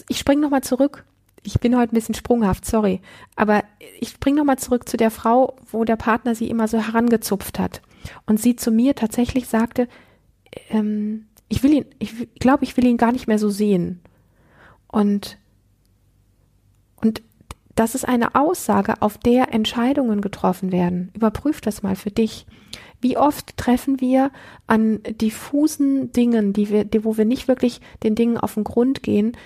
Ich 0.09 0.19
spring 0.19 0.41
nochmal 0.41 0.63
zurück. 0.63 1.05
Ich 1.43 1.59
bin 1.59 1.77
heute 1.77 1.93
ein 1.93 1.95
bisschen 1.95 2.15
sprunghaft, 2.15 2.65
sorry. 2.65 3.01
Aber 3.35 3.65
ich 3.99 4.11
spring 4.11 4.37
nochmal 4.37 4.59
zurück 4.59 4.89
zu 4.89 4.97
der 4.97 5.11
Frau, 5.11 5.57
wo 5.73 5.85
der 5.85 5.97
Partner 5.97 6.35
sie 6.35 6.49
immer 6.49 6.69
so 6.69 6.79
herangezupft 6.79 7.59
hat. 7.59 7.81
Und 8.27 8.39
sie 8.41 8.57
zu 8.57 8.71
mir 8.71 8.95
tatsächlich 8.95 9.49
sagte, 9.49 9.89
ähm, 10.69 11.27
ich 11.49 11.63
will 11.63 11.73
ihn, 11.73 11.87
ich 11.99 12.29
glaube, 12.35 12.65
ich 12.65 12.77
will 12.77 12.87
ihn 12.87 12.99
gar 12.99 13.11
nicht 13.11 13.27
mehr 13.27 13.39
so 13.39 13.51
sehen. 13.51 14.01
Und, 14.87 15.39
und 16.97 17.23
das 17.75 17.95
ist 17.95 18.07
eine 18.07 18.35
Aussage, 18.35 19.01
auf 19.01 19.19
der 19.19 19.55
Entscheidungen 19.55 20.21
getroffen 20.21 20.73
werden. 20.73 21.11
Überprüf 21.15 21.61
das 21.61 21.83
mal 21.83 21.97
für 21.97 22.11
dich. 22.11 22.47
Wie 23.01 23.17
oft 23.17 23.57
treffen 23.57 24.01
wir 24.01 24.31
an 24.67 25.01
diffusen 25.05 26.13
Dingen, 26.13 26.53
die 26.53 26.69
wir, 26.69 26.85
die, 26.85 27.05
wo 27.05 27.17
wir 27.17 27.25
nicht 27.25 27.49
wirklich 27.49 27.81
den 28.03 28.15
Dingen 28.15 28.37
auf 28.37 28.55
den 28.55 28.65
Grund 28.65 29.03
gehen, 29.03 29.37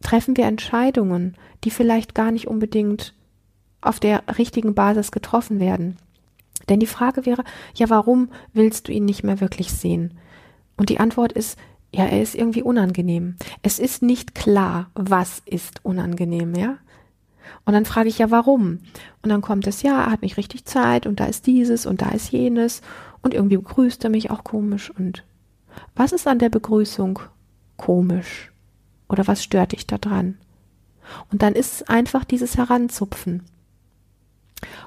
treffen 0.00 0.36
wir 0.36 0.44
Entscheidungen, 0.44 1.36
die 1.64 1.70
vielleicht 1.70 2.14
gar 2.14 2.30
nicht 2.30 2.46
unbedingt 2.48 3.14
auf 3.80 4.00
der 4.00 4.22
richtigen 4.36 4.74
Basis 4.74 5.10
getroffen 5.10 5.60
werden. 5.60 5.96
Denn 6.68 6.80
die 6.80 6.86
Frage 6.86 7.24
wäre, 7.24 7.44
ja, 7.74 7.88
warum 7.88 8.30
willst 8.52 8.88
du 8.88 8.92
ihn 8.92 9.04
nicht 9.04 9.24
mehr 9.24 9.40
wirklich 9.40 9.72
sehen? 9.72 10.18
Und 10.76 10.90
die 10.90 11.00
Antwort 11.00 11.32
ist, 11.32 11.58
ja, 11.94 12.04
er 12.04 12.20
ist 12.20 12.34
irgendwie 12.34 12.62
unangenehm. 12.62 13.36
Es 13.62 13.78
ist 13.78 14.02
nicht 14.02 14.34
klar, 14.34 14.90
was 14.94 15.40
ist 15.46 15.84
unangenehm, 15.84 16.54
ja? 16.54 16.76
Und 17.64 17.74
dann 17.74 17.84
frage 17.84 18.08
ich 18.08 18.18
ja, 18.18 18.30
warum? 18.30 18.80
Und 19.22 19.30
dann 19.30 19.40
kommt 19.40 19.66
es, 19.66 19.82
ja, 19.82 20.04
er 20.04 20.10
hat 20.10 20.22
nicht 20.22 20.36
richtig 20.36 20.64
Zeit 20.64 21.06
und 21.06 21.20
da 21.20 21.26
ist 21.26 21.46
dieses 21.46 21.86
und 21.86 22.02
da 22.02 22.10
ist 22.10 22.30
jenes 22.30 22.82
und 23.22 23.34
irgendwie 23.34 23.56
begrüßt 23.56 24.04
er 24.04 24.10
mich 24.10 24.30
auch 24.30 24.44
komisch 24.44 24.90
und 24.90 25.24
was 25.94 26.12
ist 26.12 26.26
an 26.26 26.38
der 26.38 26.48
Begrüßung 26.48 27.20
komisch? 27.76 28.52
Oder 29.08 29.26
was 29.26 29.42
stört 29.42 29.72
dich 29.72 29.86
da 29.86 29.98
dran? 29.98 30.36
Und 31.30 31.42
dann 31.42 31.54
ist 31.54 31.74
es 31.74 31.88
einfach 31.88 32.24
dieses 32.24 32.56
Heranzupfen. 32.56 33.42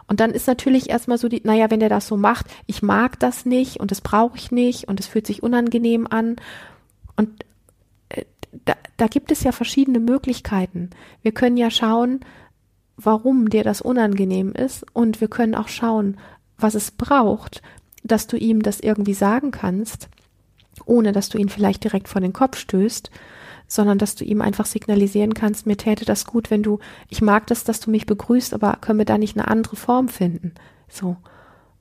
Und 0.08 0.19
dann 0.19 0.32
ist 0.32 0.47
natürlich 0.47 0.89
erstmal 0.89 1.17
so 1.17 1.30
die, 1.30 1.41
naja, 1.43 1.71
wenn 1.71 1.80
der 1.80 1.89
das 1.89 2.08
so 2.08 2.17
macht, 2.17 2.45
ich 2.67 2.84
mag 2.84 3.19
das 3.19 3.45
nicht 3.45 3.80
und 3.80 3.91
das 3.91 4.02
brauche 4.02 4.38
ich 4.38 4.52
nicht 4.52 4.88
und 4.88 5.00
es 5.00 5.08
fühlt 5.08 5.26
sich 5.26 5.41
unangenehm 5.41 6.08
an. 6.08 6.36
Und 7.15 7.45
äh, 8.10 8.26
da, 8.65 8.76
da 8.97 9.08
gibt 9.08 9.32
es 9.32 9.43
ja 9.43 9.52
verschiedene 9.52 10.00
Möglichkeiten. 10.00 10.89
Wir 11.21 11.32
können 11.32 11.58
ja 11.58 11.71
schauen, 11.71 12.19
warum 12.97 13.49
dir 13.49 13.63
das 13.63 13.82
unangenehm 13.82 14.51
ist 14.51 14.86
und 14.93 15.21
wir 15.21 15.27
können 15.27 15.56
auch 15.56 15.67
schauen, 15.67 16.17
was 16.58 16.75
es 16.75 16.91
braucht, 16.91 17.62
dass 18.04 18.27
du 18.27 18.38
ihm 18.38 18.62
das 18.62 18.80
irgendwie 18.80 19.13
sagen 19.13 19.51
kannst, 19.51 20.10
ohne 20.86 21.12
dass 21.12 21.30
du 21.30 21.38
ihn 21.38 21.49
vielleicht 21.49 21.84
direkt 21.84 22.08
vor 22.08 22.21
den 22.21 22.34
Kopf 22.34 22.58
stößt, 22.58 23.12
sondern 23.67 23.97
dass 23.97 24.15
du 24.15 24.25
ihm 24.25 24.41
einfach 24.41 24.65
signalisieren 24.65 25.34
kannst, 25.34 25.65
mir 25.65 25.77
täte 25.77 26.06
das 26.06 26.25
gut, 26.25 26.51
wenn 26.51 26.63
du, 26.63 26.80
ich 27.10 27.21
mag 27.21 27.47
das, 27.47 27.63
dass 27.63 27.80
du 27.80 27.89
mich 27.89 28.06
begrüßt, 28.06 28.54
aber 28.54 28.77
können 28.82 28.99
wir 28.99 29.06
da 29.06 29.17
nicht 29.17 29.38
eine 29.38 29.47
andere 29.47 29.75
Form 29.75 30.10
finden? 30.10 30.54
So. 30.89 31.15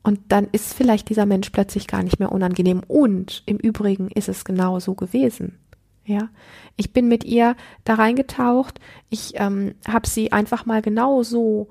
Und 0.03 0.21
dann 0.29 0.49
ist 0.53 0.73
vielleicht 0.73 1.09
dieser 1.09 1.27
Mensch 1.27 1.51
plötzlich 1.51 1.87
gar 1.87 2.03
nicht 2.03 2.21
mehr 2.21 2.33
unangenehm. 2.33 2.83
Und 2.87 3.43
im 3.47 3.59
Übrigen 3.59 4.09
ist 4.09 4.29
es 4.29 4.45
genau 4.45 4.81
so 4.81 4.95
gewesen. 4.95 5.59
Ja, 6.05 6.29
ich 6.77 6.93
bin 6.93 7.09
mit 7.09 7.25
ihr 7.25 7.57
da 7.85 7.95
reingetaucht. 7.95 8.81
Ich 9.11 9.33
ähm, 9.35 9.75
habe 9.87 10.09
sie 10.09 10.33
einfach 10.33 10.67
mal 10.67 10.83
genauso 10.83 11.69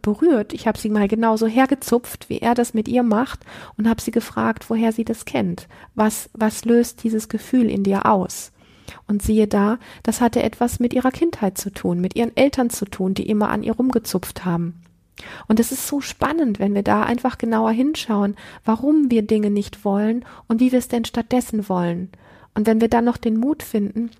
berührt. 0.00 0.52
Ich 0.52 0.66
habe 0.66 0.78
sie 0.78 0.88
mal 0.88 1.08
genauso 1.08 1.46
hergezupft, 1.46 2.28
wie 2.28 2.38
er 2.38 2.54
das 2.54 2.74
mit 2.74 2.88
ihr 2.88 3.02
macht, 3.02 3.40
und 3.76 3.88
habe 3.88 4.00
sie 4.00 4.10
gefragt, 4.10 4.70
woher 4.70 4.92
sie 4.92 5.04
das 5.04 5.24
kennt. 5.24 5.68
Was 5.94 6.30
was 6.32 6.64
löst 6.64 7.02
dieses 7.04 7.28
Gefühl 7.28 7.70
in 7.70 7.82
dir 7.82 8.06
aus? 8.06 8.52
Und 9.06 9.22
siehe 9.22 9.48
da, 9.48 9.78
das 10.02 10.20
hatte 10.20 10.42
etwas 10.42 10.80
mit 10.80 10.92
ihrer 10.92 11.10
Kindheit 11.10 11.56
zu 11.58 11.70
tun, 11.70 12.00
mit 12.00 12.16
ihren 12.16 12.36
Eltern 12.36 12.70
zu 12.70 12.84
tun, 12.84 13.14
die 13.14 13.28
immer 13.28 13.48
an 13.48 13.62
ihr 13.62 13.74
rumgezupft 13.74 14.44
haben. 14.44 14.82
Und 15.48 15.60
es 15.60 15.72
ist 15.72 15.86
so 15.86 16.00
spannend, 16.00 16.58
wenn 16.58 16.74
wir 16.74 16.82
da 16.82 17.02
einfach 17.02 17.38
genauer 17.38 17.70
hinschauen, 17.70 18.36
warum 18.64 19.10
wir 19.10 19.22
Dinge 19.22 19.50
nicht 19.50 19.84
wollen 19.84 20.24
und 20.48 20.60
wie 20.60 20.72
wir 20.72 20.78
es 20.78 20.88
denn 20.88 21.04
stattdessen 21.04 21.68
wollen. 21.68 22.10
Und 22.54 22.66
wenn 22.66 22.80
wir 22.80 22.88
dann 22.88 23.04
noch 23.04 23.16
den 23.16 23.36
Mut 23.36 23.62
finden, 23.62 24.10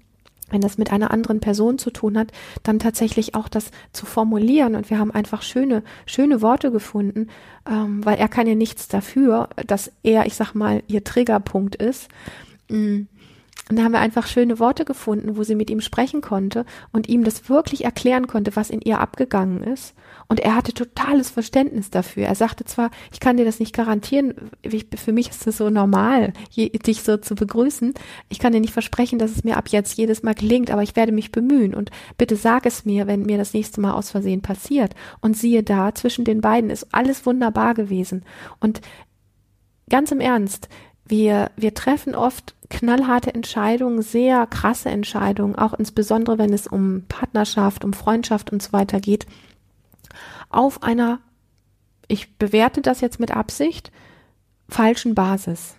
wenn 0.53 0.61
das 0.61 0.79
mit 0.79 0.93
einer 0.93 1.11
anderen 1.11 1.41
Person 1.41 1.79
zu 1.79 1.91
tun 1.91 2.19
hat, 2.19 2.31
dann 2.63 2.79
tatsächlich 2.79 3.35
auch 3.35 3.49
das 3.49 3.71
zu 3.93 4.07
formulieren. 4.07 4.77
Und 4.77 4.91
wir 4.91 4.99
haben 4.99 5.11
einfach 5.11 5.43
schöne, 5.43 5.83
schöne 6.07 6.43
Worte 6.43 6.71
gefunden, 6.71 7.29
ähm, 7.69 8.05
weil 8.05 8.19
er 8.19 8.29
kann 8.29 8.47
ja 8.47 8.55
nichts 8.55 8.87
dafür, 8.87 9.49
dass 9.67 9.91
er, 10.03 10.27
ich 10.27 10.35
sag 10.35 10.55
mal, 10.55 10.83
ihr 10.89 11.05
Triggerpunkt 11.05 11.77
ist. 11.77 12.09
Mm. 12.69 13.03
Und 13.69 13.79
da 13.79 13.85
haben 13.85 13.93
wir 13.93 14.01
einfach 14.01 14.27
schöne 14.27 14.59
Worte 14.59 14.85
gefunden, 14.85 15.37
wo 15.37 15.45
sie 15.45 15.55
mit 15.55 15.71
ihm 15.71 15.81
sprechen 15.81 16.21
konnte 16.21 16.67
und 16.93 17.09
ihm 17.09 17.23
das 17.23 17.49
wirklich 17.49 17.85
erklären 17.85 18.27
konnte, 18.27 18.57
was 18.57 18.71
in 18.71 18.81
ihr 18.81 18.99
abgegangen 18.99 19.63
ist. 19.63 19.95
Und 20.29 20.41
er 20.41 20.57
hatte 20.57 20.75
totales 20.75 21.31
Verständnis 21.31 21.89
dafür. 21.89 22.27
Er 22.27 22.35
sagte 22.35 22.65
zwar, 22.65 22.91
ich 23.13 23.21
kann 23.21 23.37
dir 23.37 23.45
das 23.45 23.61
nicht 23.61 23.73
garantieren, 23.75 24.51
für 24.97 25.13
mich 25.13 25.31
ist 25.31 25.47
es 25.47 25.59
so 25.59 25.71
normal, 25.71 26.33
dich 26.57 27.03
so 27.03 27.17
zu 27.17 27.35
begrüßen. 27.37 27.95
Ich 28.29 28.41
kann 28.41 28.53
dir 28.53 28.61
nicht 28.61 28.73
versprechen, 28.73 29.19
dass 29.19 29.31
es 29.31 29.45
mir 29.45 29.57
ab 29.57 29.69
jetzt 29.69 29.97
jedes 29.97 30.25
Mal 30.25 30.35
gelingt, 30.35 30.71
aber 30.71 30.83
ich 30.83 30.97
werde 30.97 31.13
mich 31.13 31.31
bemühen 31.31 31.75
und 31.75 31.91
bitte 32.19 32.37
sag 32.37 32.67
es 32.67 32.85
mir, 32.85 33.07
wenn 33.07 33.23
mir 33.23 33.39
das 33.39 33.55
nächste 33.55 33.81
Mal 33.81 33.93
aus 33.93 34.11
Versehen 34.11 34.43
passiert. 34.43 34.95
Und 35.21 35.37
siehe 35.37 35.63
da, 35.63 35.95
zwischen 35.95 36.25
den 36.25 36.41
beiden 36.41 36.69
ist 36.69 36.89
alles 36.93 37.25
wunderbar 37.27 37.75
gewesen. 37.75 38.25
Und 38.59 38.81
ganz 39.89 40.11
im 40.11 40.21
Ernst, 40.21 40.69
wir, 41.13 41.51
wir 41.57 41.75
treffen 41.75 42.15
oft 42.15 42.55
knallharte 42.71 43.35
Entscheidungen, 43.35 44.01
sehr 44.01 44.47
krasse 44.47 44.89
Entscheidungen, 44.89 45.55
auch 45.55 45.75
insbesondere 45.75 46.39
wenn 46.39 46.55
es 46.55 46.67
um 46.67 47.05
Partnerschaft, 47.07 47.85
um 47.85 47.93
Freundschaft 47.93 48.51
und 48.51 48.63
so 48.63 48.73
weiter 48.73 48.99
geht, 48.99 49.27
auf 50.49 50.83
einer, 50.83 51.21
ich 52.09 52.39
bewerte 52.39 52.81
das 52.81 53.03
jetzt 53.03 53.21
mit 53.21 53.31
Absicht, 53.31 53.93
falschen 54.71 55.15
Basis. 55.15 55.77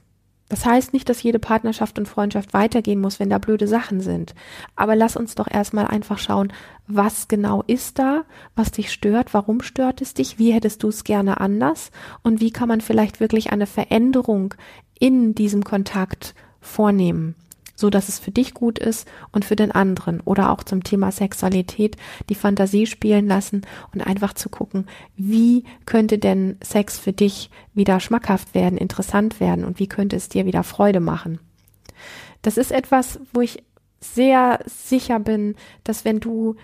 Das 0.49 0.67
heißt 0.67 0.93
nicht, 0.93 1.09
dass 1.09 1.23
jede 1.23 1.39
Partnerschaft 1.39 1.97
und 1.97 2.07
Freundschaft 2.07 2.53
weitergehen 2.53 3.01
muss, 3.01 3.19
wenn 3.19 3.31
da 3.31 3.39
blöde 3.39 3.67
Sachen 3.67 4.01
sind. 4.01 4.35
Aber 4.75 4.95
lass 4.95 5.15
uns 5.15 5.33
doch 5.33 5.47
erstmal 5.49 5.87
einfach 5.87 6.19
schauen, 6.19 6.53
was 6.85 7.27
genau 7.27 7.63
ist 7.65 7.97
da, 7.97 8.25
was 8.55 8.69
dich 8.69 8.91
stört, 8.91 9.33
warum 9.33 9.63
stört 9.63 9.99
es 9.99 10.13
dich, 10.13 10.37
wie 10.37 10.51
hättest 10.51 10.83
du 10.83 10.89
es 10.89 11.03
gerne 11.03 11.41
anders 11.41 11.89
und 12.21 12.39
wie 12.39 12.51
kann 12.51 12.67
man 12.67 12.81
vielleicht 12.81 13.19
wirklich 13.19 13.51
eine 13.51 13.65
Veränderung 13.65 14.53
in 15.03 15.35
diesem 15.35 15.65
Kontakt 15.65 16.33
vornehmen, 16.61 17.35
so 17.75 17.89
dass 17.89 18.07
es 18.07 18.19
für 18.19 18.31
dich 18.31 18.53
gut 18.53 18.79
ist 18.79 19.05
und 19.33 19.43
für 19.43 19.57
den 19.57 19.69
anderen 19.69 20.21
oder 20.21 20.49
auch 20.49 20.63
zum 20.63 20.81
Thema 20.81 21.11
Sexualität 21.11 21.97
die 22.29 22.35
Fantasie 22.35 22.85
spielen 22.87 23.27
lassen 23.27 23.63
und 23.93 23.99
einfach 23.99 24.31
zu 24.31 24.47
gucken, 24.47 24.87
wie 25.17 25.65
könnte 25.85 26.19
denn 26.19 26.55
Sex 26.63 26.97
für 26.97 27.11
dich 27.11 27.49
wieder 27.73 27.99
schmackhaft 27.99 28.55
werden, 28.55 28.77
interessant 28.77 29.41
werden 29.41 29.65
und 29.65 29.77
wie 29.77 29.87
könnte 29.87 30.15
es 30.15 30.29
dir 30.29 30.45
wieder 30.45 30.63
Freude 30.63 31.01
machen. 31.01 31.39
Das 32.41 32.55
ist 32.55 32.71
etwas, 32.71 33.19
wo 33.33 33.41
ich 33.41 33.61
sehr 33.99 34.59
sicher 34.65 35.19
bin, 35.19 35.55
dass 35.83 36.05
wenn 36.05 36.21
du 36.21 36.55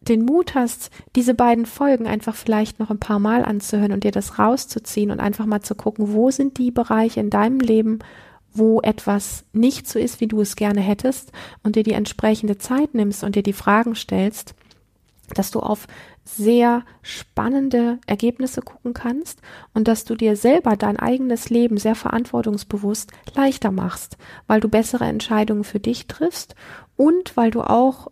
den 0.00 0.24
Mut 0.24 0.54
hast, 0.54 0.90
diese 1.14 1.34
beiden 1.34 1.66
Folgen 1.66 2.06
einfach 2.06 2.34
vielleicht 2.34 2.78
noch 2.78 2.90
ein 2.90 3.00
paar 3.00 3.18
Mal 3.18 3.44
anzuhören 3.44 3.92
und 3.92 4.04
dir 4.04 4.12
das 4.12 4.38
rauszuziehen 4.38 5.10
und 5.10 5.20
einfach 5.20 5.46
mal 5.46 5.60
zu 5.60 5.74
gucken, 5.74 6.14
wo 6.14 6.30
sind 6.30 6.58
die 6.58 6.70
Bereiche 6.70 7.20
in 7.20 7.30
deinem 7.30 7.60
Leben, 7.60 7.98
wo 8.52 8.80
etwas 8.80 9.44
nicht 9.52 9.86
so 9.88 9.98
ist, 9.98 10.20
wie 10.20 10.26
du 10.26 10.40
es 10.40 10.56
gerne 10.56 10.80
hättest 10.80 11.32
und 11.62 11.76
dir 11.76 11.82
die 11.82 11.92
entsprechende 11.92 12.58
Zeit 12.58 12.94
nimmst 12.94 13.22
und 13.22 13.36
dir 13.36 13.42
die 13.42 13.52
Fragen 13.52 13.94
stellst, 13.94 14.54
dass 15.34 15.50
du 15.50 15.60
auf 15.60 15.86
sehr 16.24 16.84
spannende 17.02 17.98
Ergebnisse 18.06 18.62
gucken 18.62 18.94
kannst 18.94 19.40
und 19.74 19.88
dass 19.88 20.04
du 20.04 20.14
dir 20.14 20.36
selber 20.36 20.76
dein 20.76 20.98
eigenes 20.98 21.50
Leben 21.50 21.76
sehr 21.76 21.94
verantwortungsbewusst 21.94 23.10
leichter 23.34 23.70
machst, 23.70 24.16
weil 24.46 24.60
du 24.60 24.68
bessere 24.68 25.04
Entscheidungen 25.04 25.64
für 25.64 25.80
dich 25.80 26.06
triffst 26.06 26.54
und 26.96 27.36
weil 27.36 27.50
du 27.50 27.62
auch 27.62 28.08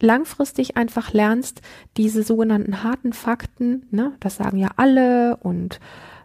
langfristig 0.00 0.76
einfach 0.76 1.12
lernst, 1.12 1.62
diese 1.96 2.22
sogenannten 2.22 2.82
harten 2.82 3.12
Fakten, 3.12 3.86
ne, 3.90 4.12
das 4.20 4.36
sagen 4.36 4.58
ja 4.58 4.70
alle 4.76 5.36
und 5.38 5.80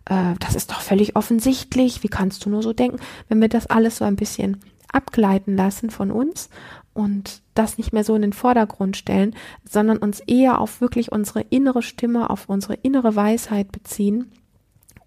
äh, 0.06 0.34
das 0.40 0.56
ist 0.56 0.72
doch 0.72 0.82
völlig 0.82 1.16
offensichtlich, 1.16 2.04
wie 2.04 2.10
kannst 2.10 2.46
du 2.46 2.50
nur 2.50 2.64
so 2.64 2.74
denken, 2.74 3.00
wenn 3.30 3.42
wir 3.42 3.50
das 3.50 3.68
alles 3.68 3.98
so 3.98 4.06
ein 4.06 4.16
bisschen 4.16 4.58
abgleiten 4.92 5.56
lassen 5.56 5.90
von 5.90 6.12
uns 6.12 6.50
und 6.94 7.42
das 7.54 7.78
nicht 7.78 7.94
mehr 7.94 8.04
so 8.04 8.16
in 8.16 8.22
den 8.22 8.34
Vordergrund 8.34 8.98
stellen, 8.98 9.36
sondern 9.64 9.98
uns 9.98 10.20
eher 10.20 10.60
auf 10.60 10.82
wirklich 10.82 11.12
unsere 11.12 11.42
innere 11.42 11.82
Stimme, 11.82 12.30
auf 12.30 12.50
unsere 12.50 12.74
innere 12.74 13.16
Weisheit 13.16 13.72
beziehen 13.72 14.32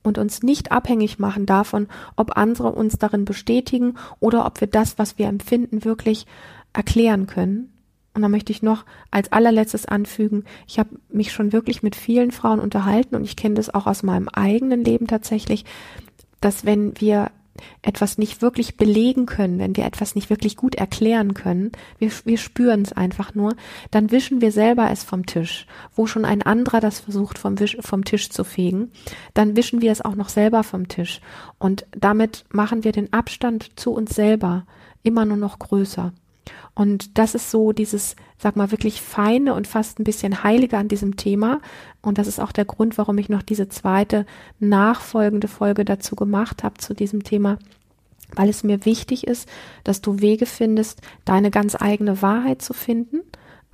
und 0.03 0.19
uns 0.19 0.43
nicht 0.43 0.73
abhängig 0.73 1.19
machen 1.19 1.45
davon, 1.45 1.89
ob 2.17 2.37
andere 2.37 2.73
uns 2.73 2.97
darin 2.99 3.25
bestätigen 3.27 3.97
oder 4.21 4.47
ob 4.47 4.61
wir 4.61 4.69
das, 4.69 4.99
was 4.99 5.19
wir 5.19 5.27
empfinden, 5.27 5.85
wirklich 5.85 6.27
erklären 6.73 7.27
können. 7.27 7.74
Und 8.15 8.23
da 8.23 8.29
möchte 8.29 8.53
ich 8.53 8.63
noch 8.63 8.85
als 9.11 9.33
allerletztes 9.33 9.87
anfügen, 9.87 10.45
ich 10.67 10.79
habe 10.79 10.91
mich 11.09 11.33
schon 11.33 11.53
wirklich 11.53 11.83
mit 11.83 11.97
vielen 11.97 12.31
Frauen 12.31 12.61
unterhalten 12.61 13.17
und 13.17 13.25
ich 13.25 13.37
kenne 13.37 13.57
das 13.57 13.75
auch 13.75 13.87
aus 13.87 14.03
meinem 14.03 14.29
eigenen 14.29 14.85
Leben 14.85 15.09
tatsächlich, 15.09 15.65
dass 16.41 16.65
wenn 16.65 17.01
wir 17.01 17.31
etwas 17.83 18.19
nicht 18.19 18.43
wirklich 18.43 18.77
belegen 18.77 19.27
können, 19.27 19.59
wenn 19.59 19.77
wir 19.77 19.85
etwas 19.85 20.15
nicht 20.15 20.31
wirklich 20.31 20.57
gut 20.57 20.75
erklären 20.75 21.35
können, 21.35 21.73
wir, 21.99 22.11
wir 22.25 22.39
spüren 22.39 22.83
es 22.83 22.93
einfach 22.93 23.35
nur, 23.35 23.55
dann 23.91 24.11
wischen 24.11 24.41
wir 24.41 24.53
selber 24.53 24.91
es 24.91 25.05
vom 25.05 25.27
Tisch, 25.27 25.67
wo 25.95 26.07
schon 26.07 26.25
ein 26.25 26.43
anderer 26.43 26.81
das 26.81 27.01
versucht 27.01 27.39
vom, 27.39 27.59
Wisch, 27.61 27.77
vom 27.81 28.05
Tisch 28.05 28.31
zu 28.31 28.45
fegen, 28.45 28.91
dann 29.35 29.57
wischen 29.57 29.81
wir 29.81 29.93
es 29.93 30.05
auch 30.05 30.17
noch 30.17 30.29
selber 30.29 30.65
vom 30.65 30.89
Tisch 30.89 31.21
und 31.59 31.87
damit 31.93 32.45
machen 32.51 32.85
wir 32.85 32.93
den 32.93 33.13
Abstand 33.13 33.79
zu 33.79 33.93
uns 33.93 34.15
selber 34.15 34.67
immer 35.03 35.25
nur 35.25 35.37
noch 35.37 35.59
größer. 35.59 36.13
Und 36.75 37.19
das 37.19 37.35
ist 37.35 37.51
so 37.51 37.73
dieses, 37.73 38.17
sag 38.39 38.57
mal, 38.57 38.71
wirklich 38.71 39.01
feine 39.01 39.55
und 39.55 39.67
fast 39.67 39.99
ein 39.99 40.05
bisschen 40.05 40.43
heilige 40.43 40.77
an 40.77 40.89
diesem 40.89 41.17
Thema. 41.17 41.61
Und 42.03 42.19
das 42.19 42.27
ist 42.27 42.41
auch 42.41 42.53
der 42.53 42.65
Grund, 42.65 42.99
warum 42.99 43.19
ich 43.19 43.29
noch 43.29 43.43
diese 43.43 43.69
zweite 43.69 44.27
nachfolgende 44.59 45.49
Folge 45.49 45.85
dazu 45.85 46.17
gemacht 46.17 46.63
habe, 46.63 46.79
zu 46.79 46.95
diesem 46.95 47.23
Thema, 47.23 47.59
weil 48.35 48.49
es 48.49 48.65
mir 48.65 48.85
wichtig 48.85 49.27
ist, 49.27 49.49
dass 49.85 50.01
du 50.01 50.21
Wege 50.21 50.47
findest, 50.47 51.01
deine 51.25 51.51
ganz 51.51 51.77
eigene 51.81 52.23
Wahrheit 52.23 52.63
zu 52.63 52.73
finden 52.73 53.21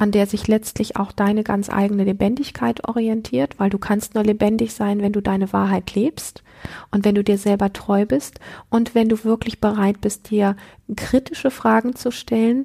an 0.00 0.12
der 0.12 0.26
sich 0.26 0.48
letztlich 0.48 0.96
auch 0.96 1.12
deine 1.12 1.44
ganz 1.44 1.68
eigene 1.68 2.04
Lebendigkeit 2.04 2.88
orientiert, 2.88 3.56
weil 3.58 3.68
du 3.68 3.76
kannst 3.76 4.14
nur 4.14 4.24
lebendig 4.24 4.72
sein, 4.72 5.02
wenn 5.02 5.12
du 5.12 5.20
deine 5.20 5.52
Wahrheit 5.52 5.94
lebst 5.94 6.42
und 6.90 7.04
wenn 7.04 7.14
du 7.14 7.22
dir 7.22 7.36
selber 7.36 7.74
treu 7.74 8.06
bist 8.06 8.40
und 8.70 8.94
wenn 8.94 9.10
du 9.10 9.24
wirklich 9.24 9.60
bereit 9.60 10.00
bist, 10.00 10.30
dir 10.30 10.56
kritische 10.96 11.50
Fragen 11.50 11.96
zu 11.96 12.12
stellen, 12.12 12.64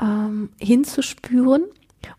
ähm, 0.00 0.48
hinzuspüren 0.58 1.64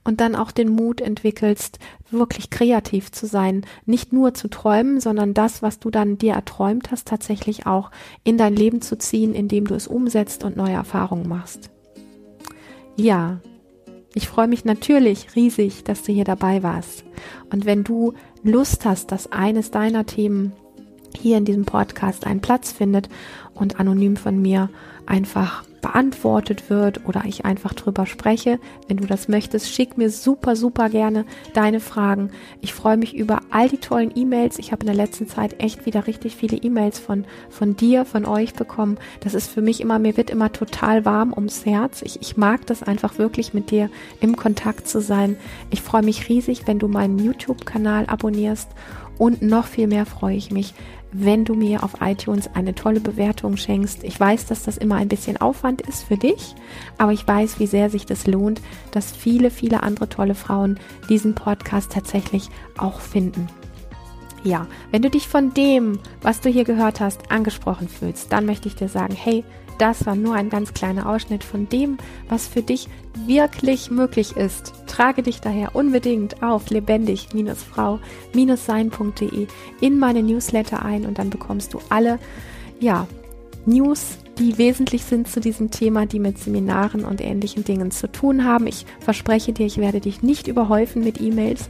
und 0.04 0.22
dann 0.22 0.36
auch 0.36 0.52
den 0.52 0.70
Mut 0.70 1.02
entwickelst, 1.02 1.80
wirklich 2.12 2.52
kreativ 2.52 3.12
zu 3.12 3.26
sein, 3.26 3.66
nicht 3.88 4.13
nur 4.13 4.36
zu 4.36 4.50
träumen, 4.50 5.00
sondern 5.00 5.34
das, 5.34 5.63
was 5.63 5.80
du 5.80 5.89
dann 5.89 6.20
dir 6.20 6.34
erträumt 6.34 6.92
hast, 6.92 7.08
tatsächlich 7.08 7.66
auch 7.66 7.89
in 8.24 8.38
dein 8.38 8.56
Leben 8.56 8.84
zu 8.84 9.00
ziehen, 9.00 9.34
indem 9.34 9.66
du 9.66 9.74
es 9.74 9.88
umsetzt 9.88 10.44
und 10.44 10.56
neue 10.56 10.74
Erfahrungen 10.74 11.28
machst. 11.28 11.72
Ja, 12.96 13.39
ich 14.15 14.28
freue 14.28 14.47
mich 14.47 14.65
natürlich 14.65 15.36
riesig, 15.36 15.84
dass 15.84 16.04
du 16.04 16.12
hier 16.12 16.26
dabei 16.26 16.63
warst. 16.63 17.04
Und 17.52 17.65
wenn 17.65 17.84
du 17.84 18.13
Lust 18.43 18.86
hast, 18.86 19.12
dass 19.12 19.32
eines 19.32 19.71
deiner 19.71 20.06
Themen 20.06 20.54
hier 21.15 21.38
in 21.38 21.45
diesem 21.45 21.65
Podcast 21.65 22.26
einen 22.26 22.41
Platz 22.41 22.71
findet 22.71 23.10
und 23.54 23.80
anonym 23.80 24.15
von 24.15 24.41
mir 24.41 24.69
einfach 25.06 25.63
beantwortet 25.84 26.69
wird 26.69 27.06
oder 27.06 27.26
ich 27.26 27.46
einfach 27.46 27.74
drüber 27.74 28.08
spreche. 28.08 28.58
Wenn 28.88 28.98
du 28.98 29.06
das 29.06 29.28
möchtest, 29.28 29.69
schick 29.69 29.98
mir 29.98 30.10
super, 30.10 30.56
super 30.56 30.89
gerne 30.89 31.26
deine 31.54 31.82
Fragen. 31.82 32.32
Ich 32.62 32.74
freue 32.74 32.98
mich 32.98 33.13
über 33.15 33.41
all 33.52 33.67
die 33.69 33.78
tollen 33.78 34.12
E-Mails. 34.15 34.58
Ich 34.58 34.72
habe 34.72 34.82
in 34.82 34.88
der 34.88 34.96
letzten 34.96 35.28
Zeit 35.28 35.62
echt 35.62 35.86
wieder 35.86 36.08
richtig 36.08 36.38
viele 36.38 36.58
E-Mails 36.58 36.98
von, 36.98 37.26
von 37.50 37.76
dir, 37.76 38.06
von 38.06 38.26
euch 38.26 38.54
bekommen. 38.54 38.98
Das 39.19 39.34
ist 39.34 39.52
für 39.52 39.62
mich 39.62 39.82
immer, 39.82 40.00
mir 40.00 40.15
wird 40.17 40.30
immer 40.30 40.52
total 40.52 41.06
warm 41.06 41.34
ums 41.34 41.65
Herz. 41.65 42.02
Ich, 42.02 42.22
ich 42.22 42.38
mag 42.38 42.65
das 42.65 42.82
einfach 42.82 43.17
wirklich 43.17 43.54
mit 43.54 43.69
dir 43.69 43.89
im 44.22 44.38
Kontakt 44.38 44.88
zu 44.88 45.02
sein. 45.02 45.36
Ich 45.69 45.82
freue 45.82 46.04
mich 46.04 46.30
riesig, 46.30 46.65
wenn 46.65 46.80
du 46.80 46.88
meinen 46.88 47.19
YouTube-Kanal 47.19 48.06
abonnierst 48.06 48.69
und 49.17 49.41
noch 49.41 49.65
viel 49.65 49.88
mehr 49.88 50.06
freue 50.06 50.38
ich 50.38 50.50
mich, 50.50 50.74
wenn 51.13 51.45
du 51.45 51.54
mir 51.54 51.84
auf 51.84 52.02
iTunes 52.02 52.49
eine 52.56 52.76
tolle 52.76 52.99
Bewertung 52.99 53.56
schenkst. 53.58 54.04
Ich 54.04 54.19
weiß, 54.19 54.47
dass 54.47 54.63
das 54.63 54.78
immer 54.78 54.95
ein 54.95 55.08
bisschen 55.08 55.38
Aufwand 55.38 55.82
ist 55.82 56.04
für 56.04 56.17
dich, 56.17 56.56
aber 56.97 57.13
ich 57.13 57.28
weiß, 57.28 57.60
wie 57.60 57.67
sehr 57.67 57.89
sich 57.89 58.06
das 58.06 58.28
lohnt, 58.28 58.62
dass 58.91 59.15
viele, 59.15 59.52
viele 59.52 59.84
andere 59.84 60.10
tolle 60.10 60.36
Frauen 60.36 60.80
diesen 61.10 61.36
Podcast 61.36 61.91
tatsächlich 61.91 62.49
auch 62.78 62.99
finden. 62.99 63.47
Ja, 64.43 64.67
wenn 64.91 65.02
du 65.02 65.10
dich 65.10 65.28
von 65.28 65.54
dem, 65.54 65.99
was 66.21 66.41
du 66.41 66.49
hier 66.49 66.65
gehört 66.65 66.99
hast, 66.99 67.32
angesprochen 67.32 67.88
fühlst, 67.88 68.34
dann 68.34 68.45
möchte 68.45 68.67
ich 68.67 68.76
dir 68.76 68.89
sagen, 68.89 69.15
hey, 69.15 69.45
das 69.78 70.06
war 70.06 70.16
nur 70.16 70.36
ein 70.36 70.50
ganz 70.50 70.74
kleiner 70.74 71.10
Ausschnitt 71.10 71.44
von 71.44 71.68
dem, 71.70 71.98
was 72.30 72.48
für 72.48 72.62
dich 72.62 72.88
wirklich 73.26 73.92
möglich 73.92 74.36
ist. 74.36 74.74
Trage 74.88 75.22
dich 75.24 75.42
daher 75.42 75.76
unbedingt 75.76 76.42
auf 76.44 76.70
lebendig-frau-sein.de 76.70 79.48
in 79.82 80.00
meine 80.00 80.24
Newsletter 80.24 80.84
ein 80.84 81.06
und 81.06 81.20
dann 81.20 81.30
bekommst 81.30 81.74
du 81.74 81.80
alle, 81.90 82.20
ja, 82.80 83.06
News, 83.66 84.18
die 84.40 84.58
wesentlich 84.58 85.04
sind 85.04 85.28
zu 85.28 85.40
diesem 85.40 85.72
Thema, 85.72 86.06
die 86.06 86.20
mit 86.20 86.38
Seminaren 86.38 87.06
und 87.06 87.22
ähnlichen 87.22 87.64
Dingen 87.64 87.92
zu 87.92 88.12
tun 88.12 88.44
haben. 88.44 88.68
Ich 88.68 88.86
verspreche 89.00 89.54
dir, 89.54 89.66
ich 89.66 89.78
werde 89.78 90.02
dich 90.02 90.22
nicht 90.22 90.48
überhäufen 90.48 91.04
mit 91.04 91.22
E-Mails. 91.22 91.70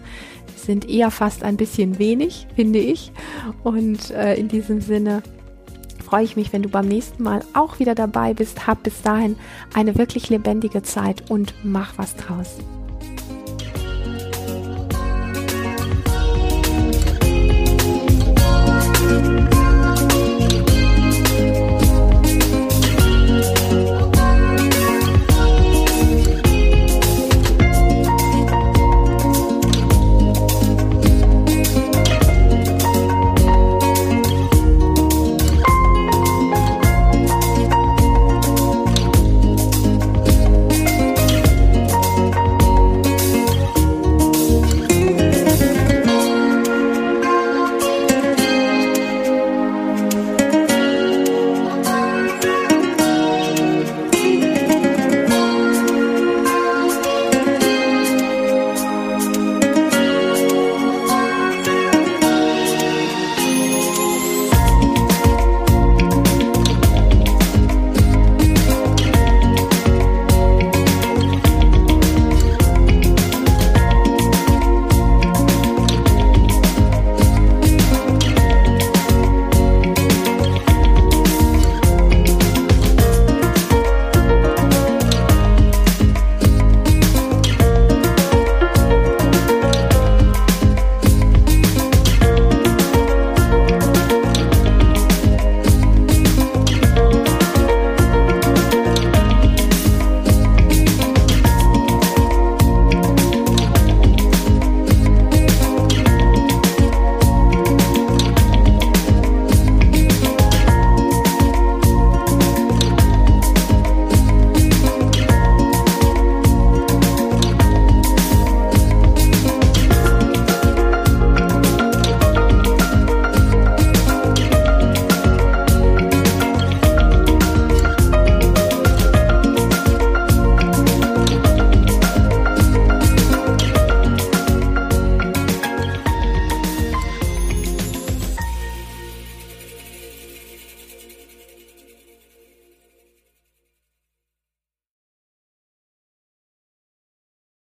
Sind 0.55 0.89
eher 0.89 1.11
fast 1.11 1.43
ein 1.43 1.57
bisschen 1.57 1.99
wenig, 1.99 2.47
finde 2.55 2.79
ich. 2.79 3.11
Und 3.63 4.11
äh, 4.11 4.35
in 4.35 4.47
diesem 4.47 4.81
Sinne 4.81 5.21
freue 6.13 6.25
ich 6.25 6.35
mich, 6.35 6.53
wenn 6.53 6.61
du 6.61 6.69
beim 6.69 6.87
nächsten 6.87 7.23
Mal 7.23 7.43
auch 7.55 7.79
wieder 7.79 7.95
dabei 7.95 8.35
bist. 8.35 8.67
Hab 8.67 8.83
bis 8.83 9.01
dahin 9.01 9.35
eine 9.73 9.97
wirklich 9.97 10.29
lebendige 10.29 10.83
Zeit 10.83 11.31
und 11.31 11.55
mach 11.63 11.97
was 11.97 12.15
draus. 12.15 12.59